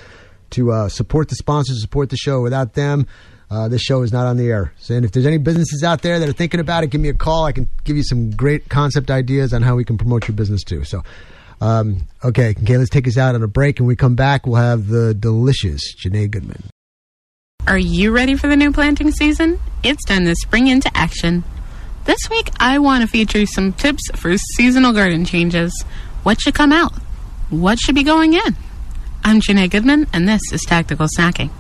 [0.50, 2.42] to uh, support the sponsors, support the show.
[2.42, 3.06] Without them,
[3.52, 4.74] uh, this show is not on the air.
[4.78, 7.10] So, and if there's any businesses out there that are thinking about it, give me
[7.10, 7.46] a call.
[7.46, 10.64] I can give you some great concept ideas on how we can promote your business
[10.64, 10.86] too.
[10.86, 11.04] So,
[11.60, 13.80] um, okay, okay, let's take us out on a break.
[13.80, 16.64] And we come back, we'll have the delicious Janae Goodman.
[17.68, 19.60] Are you ready for the new planting season?
[19.84, 21.44] It's time to spring into action.
[22.06, 25.84] This week, I want to feature some tips for seasonal garden changes.
[26.24, 26.94] What should come out?
[27.50, 28.56] What should be going in?
[29.24, 31.52] I'm Janae Goodman, and this is Tactical Snacking.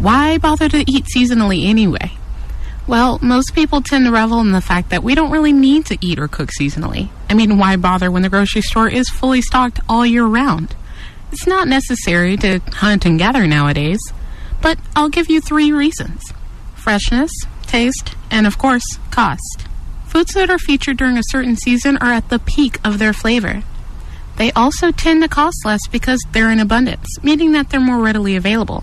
[0.00, 2.12] Why bother to eat seasonally anyway?
[2.86, 5.98] Well, most people tend to revel in the fact that we don't really need to
[6.00, 7.10] eat or cook seasonally.
[7.28, 10.74] I mean, why bother when the grocery store is fully stocked all year round?
[11.32, 14.00] It's not necessary to hunt and gather nowadays,
[14.62, 16.32] but I'll give you three reasons
[16.74, 17.30] freshness,
[17.66, 19.66] taste, and of course, cost.
[20.06, 23.62] Foods that are featured during a certain season are at the peak of their flavor.
[24.38, 28.34] They also tend to cost less because they're in abundance, meaning that they're more readily
[28.34, 28.82] available.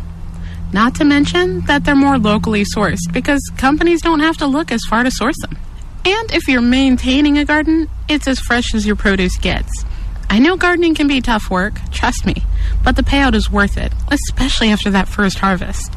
[0.78, 4.84] Not to mention that they're more locally sourced because companies don't have to look as
[4.88, 5.58] far to source them.
[6.06, 9.86] And if you're maintaining a garden, it's as fresh as your produce gets.
[10.30, 12.44] I know gardening can be tough work, trust me,
[12.84, 15.96] but the payout is worth it, especially after that first harvest.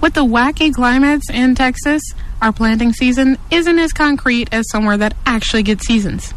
[0.00, 2.00] With the wacky climates in Texas,
[2.40, 6.32] our planting season isn't as concrete as somewhere that actually gets seasons.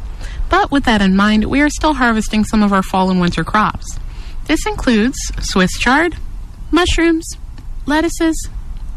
[0.49, 3.45] But with that in mind, we are still harvesting some of our fall and winter
[3.45, 3.97] crops.
[4.47, 6.17] This includes Swiss chard,
[6.74, 7.38] mushrooms,
[7.86, 8.49] lettuces,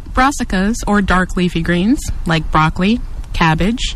[0.09, 3.01] brassicas or dark leafy greens like broccoli,
[3.35, 3.95] cabbage,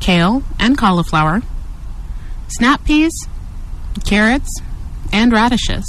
[0.00, 1.40] kale, and cauliflower,
[2.48, 3.12] snap peas,
[4.04, 4.60] carrots,
[5.12, 5.84] and radishes.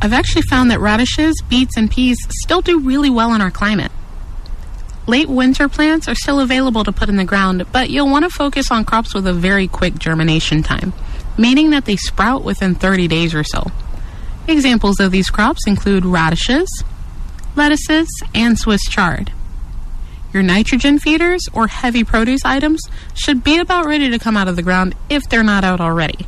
[0.00, 3.90] I've actually found that radishes, beets, and peas still do really well in our climate.
[5.08, 8.30] Late winter plants are still available to put in the ground, but you'll want to
[8.30, 10.92] focus on crops with a very quick germination time,
[11.36, 13.66] meaning that they sprout within 30 days or so.
[14.48, 16.82] Examples of these crops include radishes,
[17.54, 19.30] lettuces, and Swiss chard.
[20.32, 22.80] Your nitrogen feeders or heavy produce items
[23.12, 26.26] should be about ready to come out of the ground if they're not out already.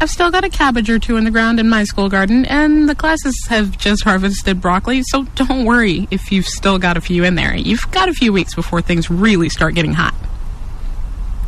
[0.00, 2.88] I've still got a cabbage or two in the ground in my school garden, and
[2.88, 7.24] the classes have just harvested broccoli, so don't worry if you've still got a few
[7.24, 7.54] in there.
[7.54, 10.14] You've got a few weeks before things really start getting hot.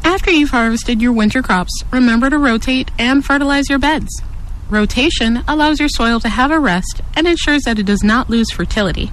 [0.05, 4.23] After you've harvested your winter crops, remember to rotate and fertilize your beds.
[4.69, 8.51] Rotation allows your soil to have a rest and ensures that it does not lose
[8.51, 9.13] fertility.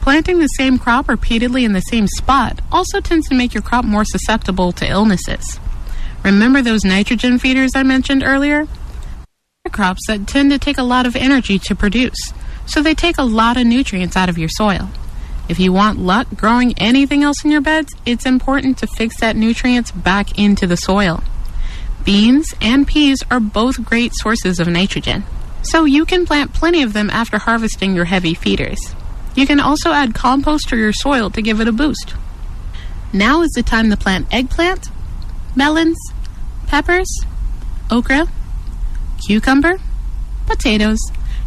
[0.00, 3.84] Planting the same crop repeatedly in the same spot also tends to make your crop
[3.84, 5.60] more susceptible to illnesses.
[6.24, 8.66] Remember those nitrogen feeders I mentioned earlier?
[9.64, 12.32] They're crops that tend to take a lot of energy to produce,
[12.66, 14.90] so they take a lot of nutrients out of your soil.
[15.48, 19.36] If you want luck growing anything else in your beds, it's important to fix that
[19.36, 21.22] nutrients back into the soil.
[22.04, 25.24] Beans and peas are both great sources of nitrogen,
[25.62, 28.78] so you can plant plenty of them after harvesting your heavy feeders.
[29.34, 32.14] You can also add compost to your soil to give it a boost.
[33.12, 34.90] Now is the time to plant eggplant,
[35.54, 35.98] melons,
[36.66, 37.08] peppers,
[37.90, 38.26] okra,
[39.26, 39.78] cucumber,
[40.46, 41.00] potatoes,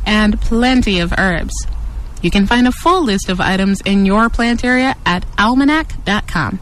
[0.05, 1.53] and plenty of herbs.
[2.21, 6.59] You can find a full list of items in your plant area at almanac.com.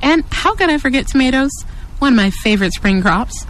[0.00, 1.52] And how could I forget tomatoes?
[2.02, 3.46] One of my favorite spring crops.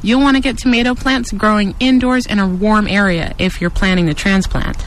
[0.00, 4.06] You'll want to get tomato plants growing indoors in a warm area if you're planning
[4.06, 4.86] to transplant.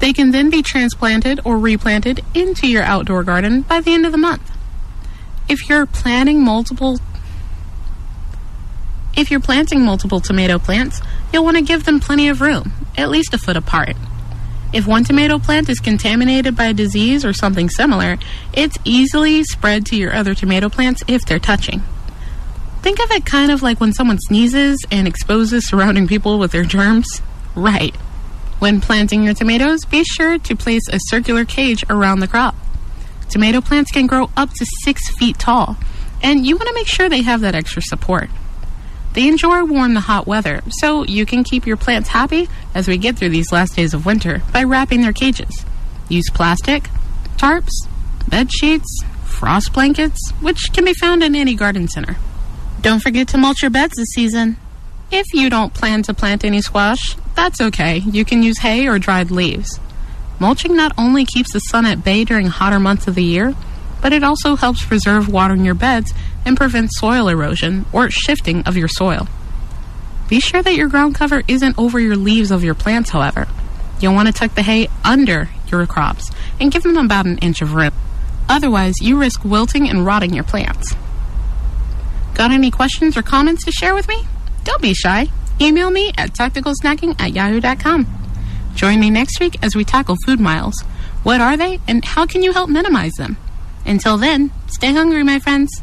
[0.00, 4.12] They can then be transplanted or replanted into your outdoor garden by the end of
[4.12, 4.42] the month.
[5.48, 7.00] If you're planting multiple
[9.16, 11.00] if you're planting multiple tomato plants,
[11.32, 13.96] you'll want to give them plenty of room, at least a foot apart.
[14.74, 18.18] If one tomato plant is contaminated by a disease or something similar,
[18.52, 21.82] it's easily spread to your other tomato plants if they're touching.
[22.82, 26.64] Think of it kind of like when someone sneezes and exposes surrounding people with their
[26.64, 27.22] germs.
[27.54, 27.94] Right.
[28.60, 32.54] When planting your tomatoes, be sure to place a circular cage around the crop.
[33.28, 35.76] Tomato plants can grow up to six feet tall,
[36.22, 38.30] and you want to make sure they have that extra support.
[39.12, 42.96] They enjoy warm to hot weather, so you can keep your plants happy as we
[42.96, 45.64] get through these last days of winter by wrapping their cages.
[46.08, 46.88] Use plastic,
[47.36, 47.86] tarps,
[48.28, 52.16] bed sheets, frost blankets, which can be found in any garden center.
[52.80, 54.56] Don't forget to mulch your beds this season.
[55.10, 57.98] If you don't plan to plant any squash, that's okay.
[57.98, 59.80] You can use hay or dried leaves.
[60.38, 63.54] Mulching not only keeps the sun at bay during hotter months of the year,
[64.00, 66.14] but it also helps preserve water in your beds
[66.44, 69.26] and prevent soil erosion or shifting of your soil.
[70.28, 73.48] Be sure that your ground cover isn't over your leaves of your plants, however.
[74.00, 77.60] You'll want to tuck the hay under your crops and give them about an inch
[77.60, 77.92] of room.
[78.48, 80.94] Otherwise, you risk wilting and rotting your plants.
[82.38, 84.22] Got any questions or comments to share with me?
[84.62, 85.26] Don't be shy.
[85.60, 88.06] Email me at tacticalsnacking at yahoo.com.
[88.76, 90.80] Join me next week as we tackle food miles.
[91.24, 93.36] What are they, and how can you help minimize them?
[93.84, 95.82] Until then, stay hungry, my friends.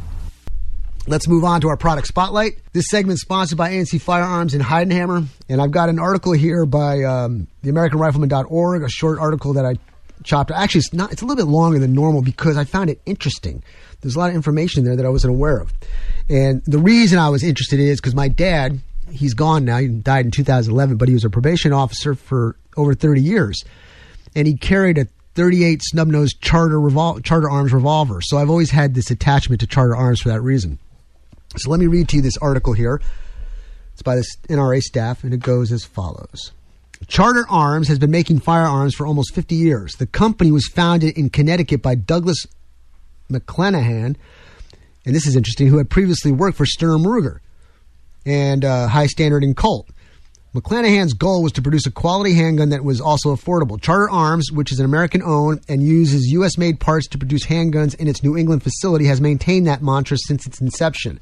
[1.08, 2.54] Let's move on to our product spotlight.
[2.72, 6.66] This segment is sponsored by ANC Firearms in Heidenheimer, and I've got an article here
[6.66, 9.76] by um, the AmericanRifleman.org, a short article that I
[10.26, 10.52] chopped.
[10.52, 11.12] Actually, it's not.
[11.12, 13.64] It's a little bit longer than normal because I found it interesting.
[14.02, 15.74] There's a lot of information there that I wasn't aware of,
[16.30, 19.78] and the reason I was interested is because my dad, he's gone now.
[19.78, 23.64] He died in 2011, but he was a probation officer for over 30 years,
[24.36, 28.22] and he carried a 38 snub-nosed Charter revol- Charter Arms revolver.
[28.22, 30.80] So I've always had this attachment to Charter Arms for that reason.
[31.58, 33.02] So let me read to you this article here.
[33.94, 36.52] It's by the NRA staff, and it goes as follows.
[37.08, 39.96] Charter Arms has been making firearms for almost 50 years.
[39.96, 42.46] The company was founded in Connecticut by Douglas
[43.32, 44.16] McClenahan,
[45.06, 47.40] and this is interesting, who had previously worked for Sturm Ruger
[48.26, 49.90] and uh, High Standard and Colt.
[50.56, 53.80] McClenahan's goal was to produce a quality handgun that was also affordable.
[53.80, 56.58] Charter Arms, which is an American owned and uses U.S.
[56.58, 60.48] made parts to produce handguns in its New England facility, has maintained that mantra since
[60.48, 61.20] its inception.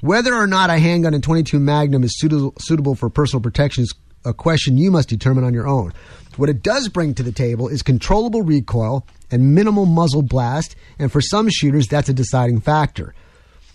[0.00, 3.92] Whether or not a handgun in 22 Magnum is suitable, suitable for personal protection is,
[4.24, 5.92] a question you must determine on your own.
[6.36, 11.10] What it does bring to the table is controllable recoil and minimal muzzle blast, and
[11.10, 13.14] for some shooters, that's a deciding factor.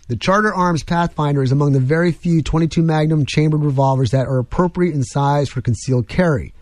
[0.08, 4.38] The Charter Arms Pathfinder is among the very few 22 Magnum chambered revolvers that are
[4.38, 6.54] appropriate in size for concealed carry.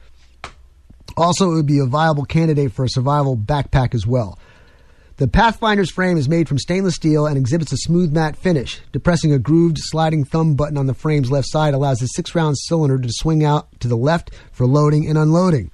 [1.17, 4.39] Also, it would be a viable candidate for a survival backpack as well.
[5.21, 8.81] The Pathfinder's frame is made from stainless steel and exhibits a smooth matte finish.
[8.91, 12.57] Depressing a grooved sliding thumb button on the frame's left side allows the six round
[12.57, 15.69] cylinder to swing out to the left for loading and unloading.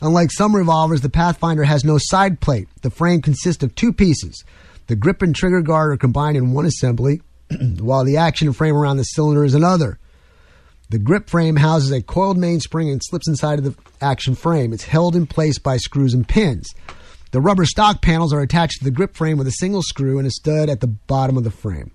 [0.00, 2.68] Unlike some revolvers, the Pathfinder has no side plate.
[2.82, 4.44] The frame consists of two pieces.
[4.86, 7.20] The grip and trigger guard are combined in one assembly,
[7.80, 9.98] while the action frame around the cylinder is another.
[10.90, 14.72] The grip frame houses a coiled mainspring and slips inside of the action frame.
[14.72, 16.72] It's held in place by screws and pins.
[17.34, 20.26] The rubber stock panels are attached to the grip frame with a single screw and
[20.28, 21.90] a stud at the bottom of the frame.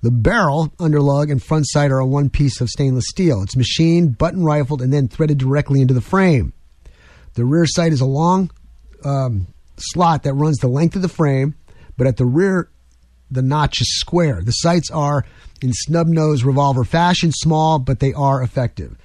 [0.00, 3.40] The barrel, underlug, and front sight are a one piece of stainless steel.
[3.44, 6.54] It's machined, button rifled, and then threaded directly into the frame.
[7.34, 8.50] The rear sight is a long
[9.04, 11.54] um, slot that runs the length of the frame,
[11.96, 12.68] but at the rear,
[13.30, 14.42] the notch is square.
[14.42, 15.24] The sights are
[15.62, 18.98] in snub nose revolver fashion, small, but they are effective.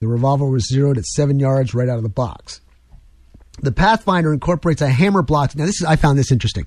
[0.00, 2.60] The revolver was zeroed at seven yards right out of the box.
[3.60, 5.54] The Pathfinder incorporates a hammer block.
[5.54, 6.66] Now, this is I found this interesting.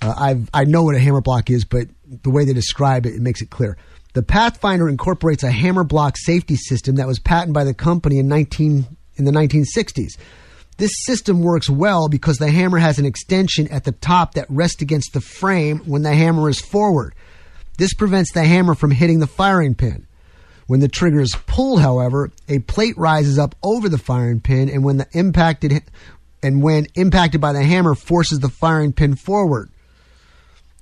[0.00, 1.88] Uh, I've I know what a hammer block is, but
[2.22, 3.76] the way they describe it, it makes it clear.
[4.14, 8.28] The Pathfinder incorporates a hammer block safety system that was patented by the company in
[8.28, 10.18] 19 in the 1960s.
[10.78, 14.82] This system works well because the hammer has an extension at the top that rests
[14.82, 17.14] against the frame when the hammer is forward.
[17.78, 20.06] This prevents the hammer from hitting the firing pin.
[20.66, 24.84] When the trigger is pulled, however, a plate rises up over the firing pin, and
[24.84, 25.82] when the impacted
[26.42, 29.70] and when impacted by the hammer, forces the firing pin forward.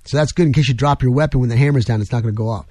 [0.05, 2.23] So that's good in case you drop your weapon when the hammer's down; it's not
[2.23, 2.65] going to go off.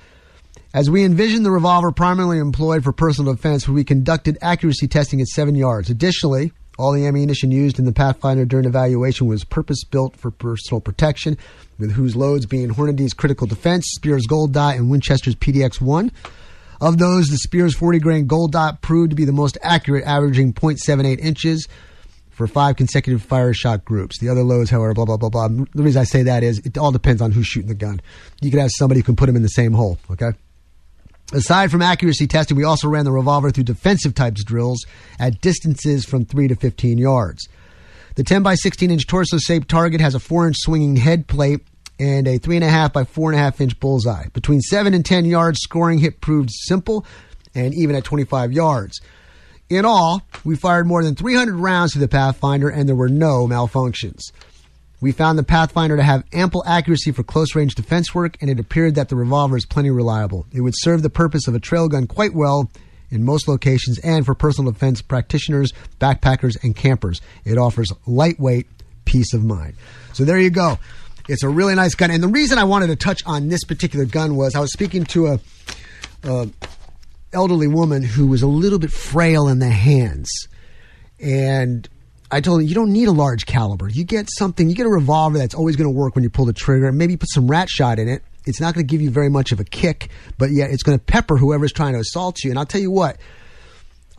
[0.73, 5.27] As we envisioned the revolver primarily employed for personal defense, we conducted accuracy testing at
[5.27, 5.91] seven yards.
[5.91, 10.81] Additionally, all the ammunition used in the Pathfinder during evaluation was purpose built for personal
[10.81, 11.37] protection,
[11.79, 16.11] with whose loads being Hornady's Critical Defense, Speer's Gold Dot, and Winchester's PDX 1.
[16.81, 20.55] Of those, the Speer's 40 grain Gold Dot proved to be the most accurate, averaging
[20.55, 21.69] 0.78 inches
[22.31, 24.19] for five consecutive fire shot groups.
[24.19, 25.49] The other loads, however, blah, blah, blah, blah.
[25.49, 28.01] The reason I say that is it all depends on who's shooting the gun.
[28.41, 30.31] You could have somebody who can put them in the same hole, okay?
[31.35, 34.85] Aside from accuracy testing, we also ran the revolver through defensive types drills
[35.19, 37.47] at distances from 3 to 15 yards.
[38.15, 41.61] The 10 by 16 inch torso shaped target has a 4 inch swinging head plate
[42.01, 44.27] and a 3.5 by 4.5 inch bullseye.
[44.33, 47.05] Between 7 and 10 yards, scoring hit proved simple
[47.55, 49.01] and even at 25 yards.
[49.69, 53.47] In all, we fired more than 300 rounds to the Pathfinder and there were no
[53.47, 54.33] malfunctions.
[55.03, 58.61] We found the Pathfinder to have ample accuracy for close range defense work, and it
[58.61, 60.47] appeared that the revolver is plenty reliable.
[60.53, 62.71] It would serve the purpose of a trail gun quite well
[63.11, 67.23] in most locations and for personal defense practitioners, backpackers, and campers.
[67.47, 68.67] It offers lightweight
[69.07, 69.75] peace of mind.
[70.13, 70.79] So there you go.
[71.31, 72.11] It's a really nice gun.
[72.11, 75.05] And the reason I wanted to touch on this particular gun was I was speaking
[75.07, 75.41] to a,
[76.25, 76.49] a
[77.33, 80.49] elderly woman who was a little bit frail in the hands.
[81.21, 81.89] And
[82.33, 83.89] I told him you don't need a large caliber.
[83.89, 86.47] You get something, you get a revolver that's always going to work when you pull
[86.47, 88.23] the trigger, and maybe put some rat shot in it.
[88.47, 90.09] It's not going to give you very much of a kick,
[90.39, 92.51] but yet it's going to pepper whoever's trying to assault you.
[92.51, 93.19] And I'll tell you what,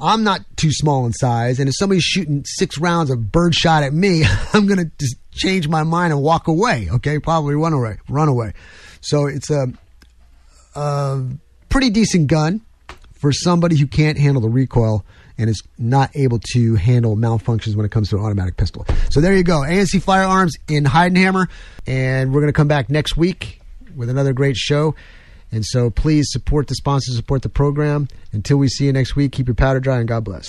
[0.01, 3.93] I'm not too small in size, and if somebody's shooting six rounds of birdshot at
[3.93, 4.23] me,
[4.53, 6.89] I'm going to just change my mind and walk away.
[6.91, 8.53] Okay, probably run away, run away.
[9.01, 9.67] So it's a,
[10.75, 11.23] a
[11.69, 12.61] pretty decent gun
[13.13, 15.05] for somebody who can't handle the recoil
[15.37, 18.85] and is not able to handle malfunctions when it comes to an automatic pistol.
[19.09, 19.61] So there you go.
[19.61, 21.47] ANC Firearms in Heidenheimer.
[21.87, 23.59] And we're going to come back next week
[23.95, 24.95] with another great show.
[25.51, 28.07] And so please support the sponsors, support the program.
[28.31, 30.47] Until we see you next week, keep your powder dry and God bless.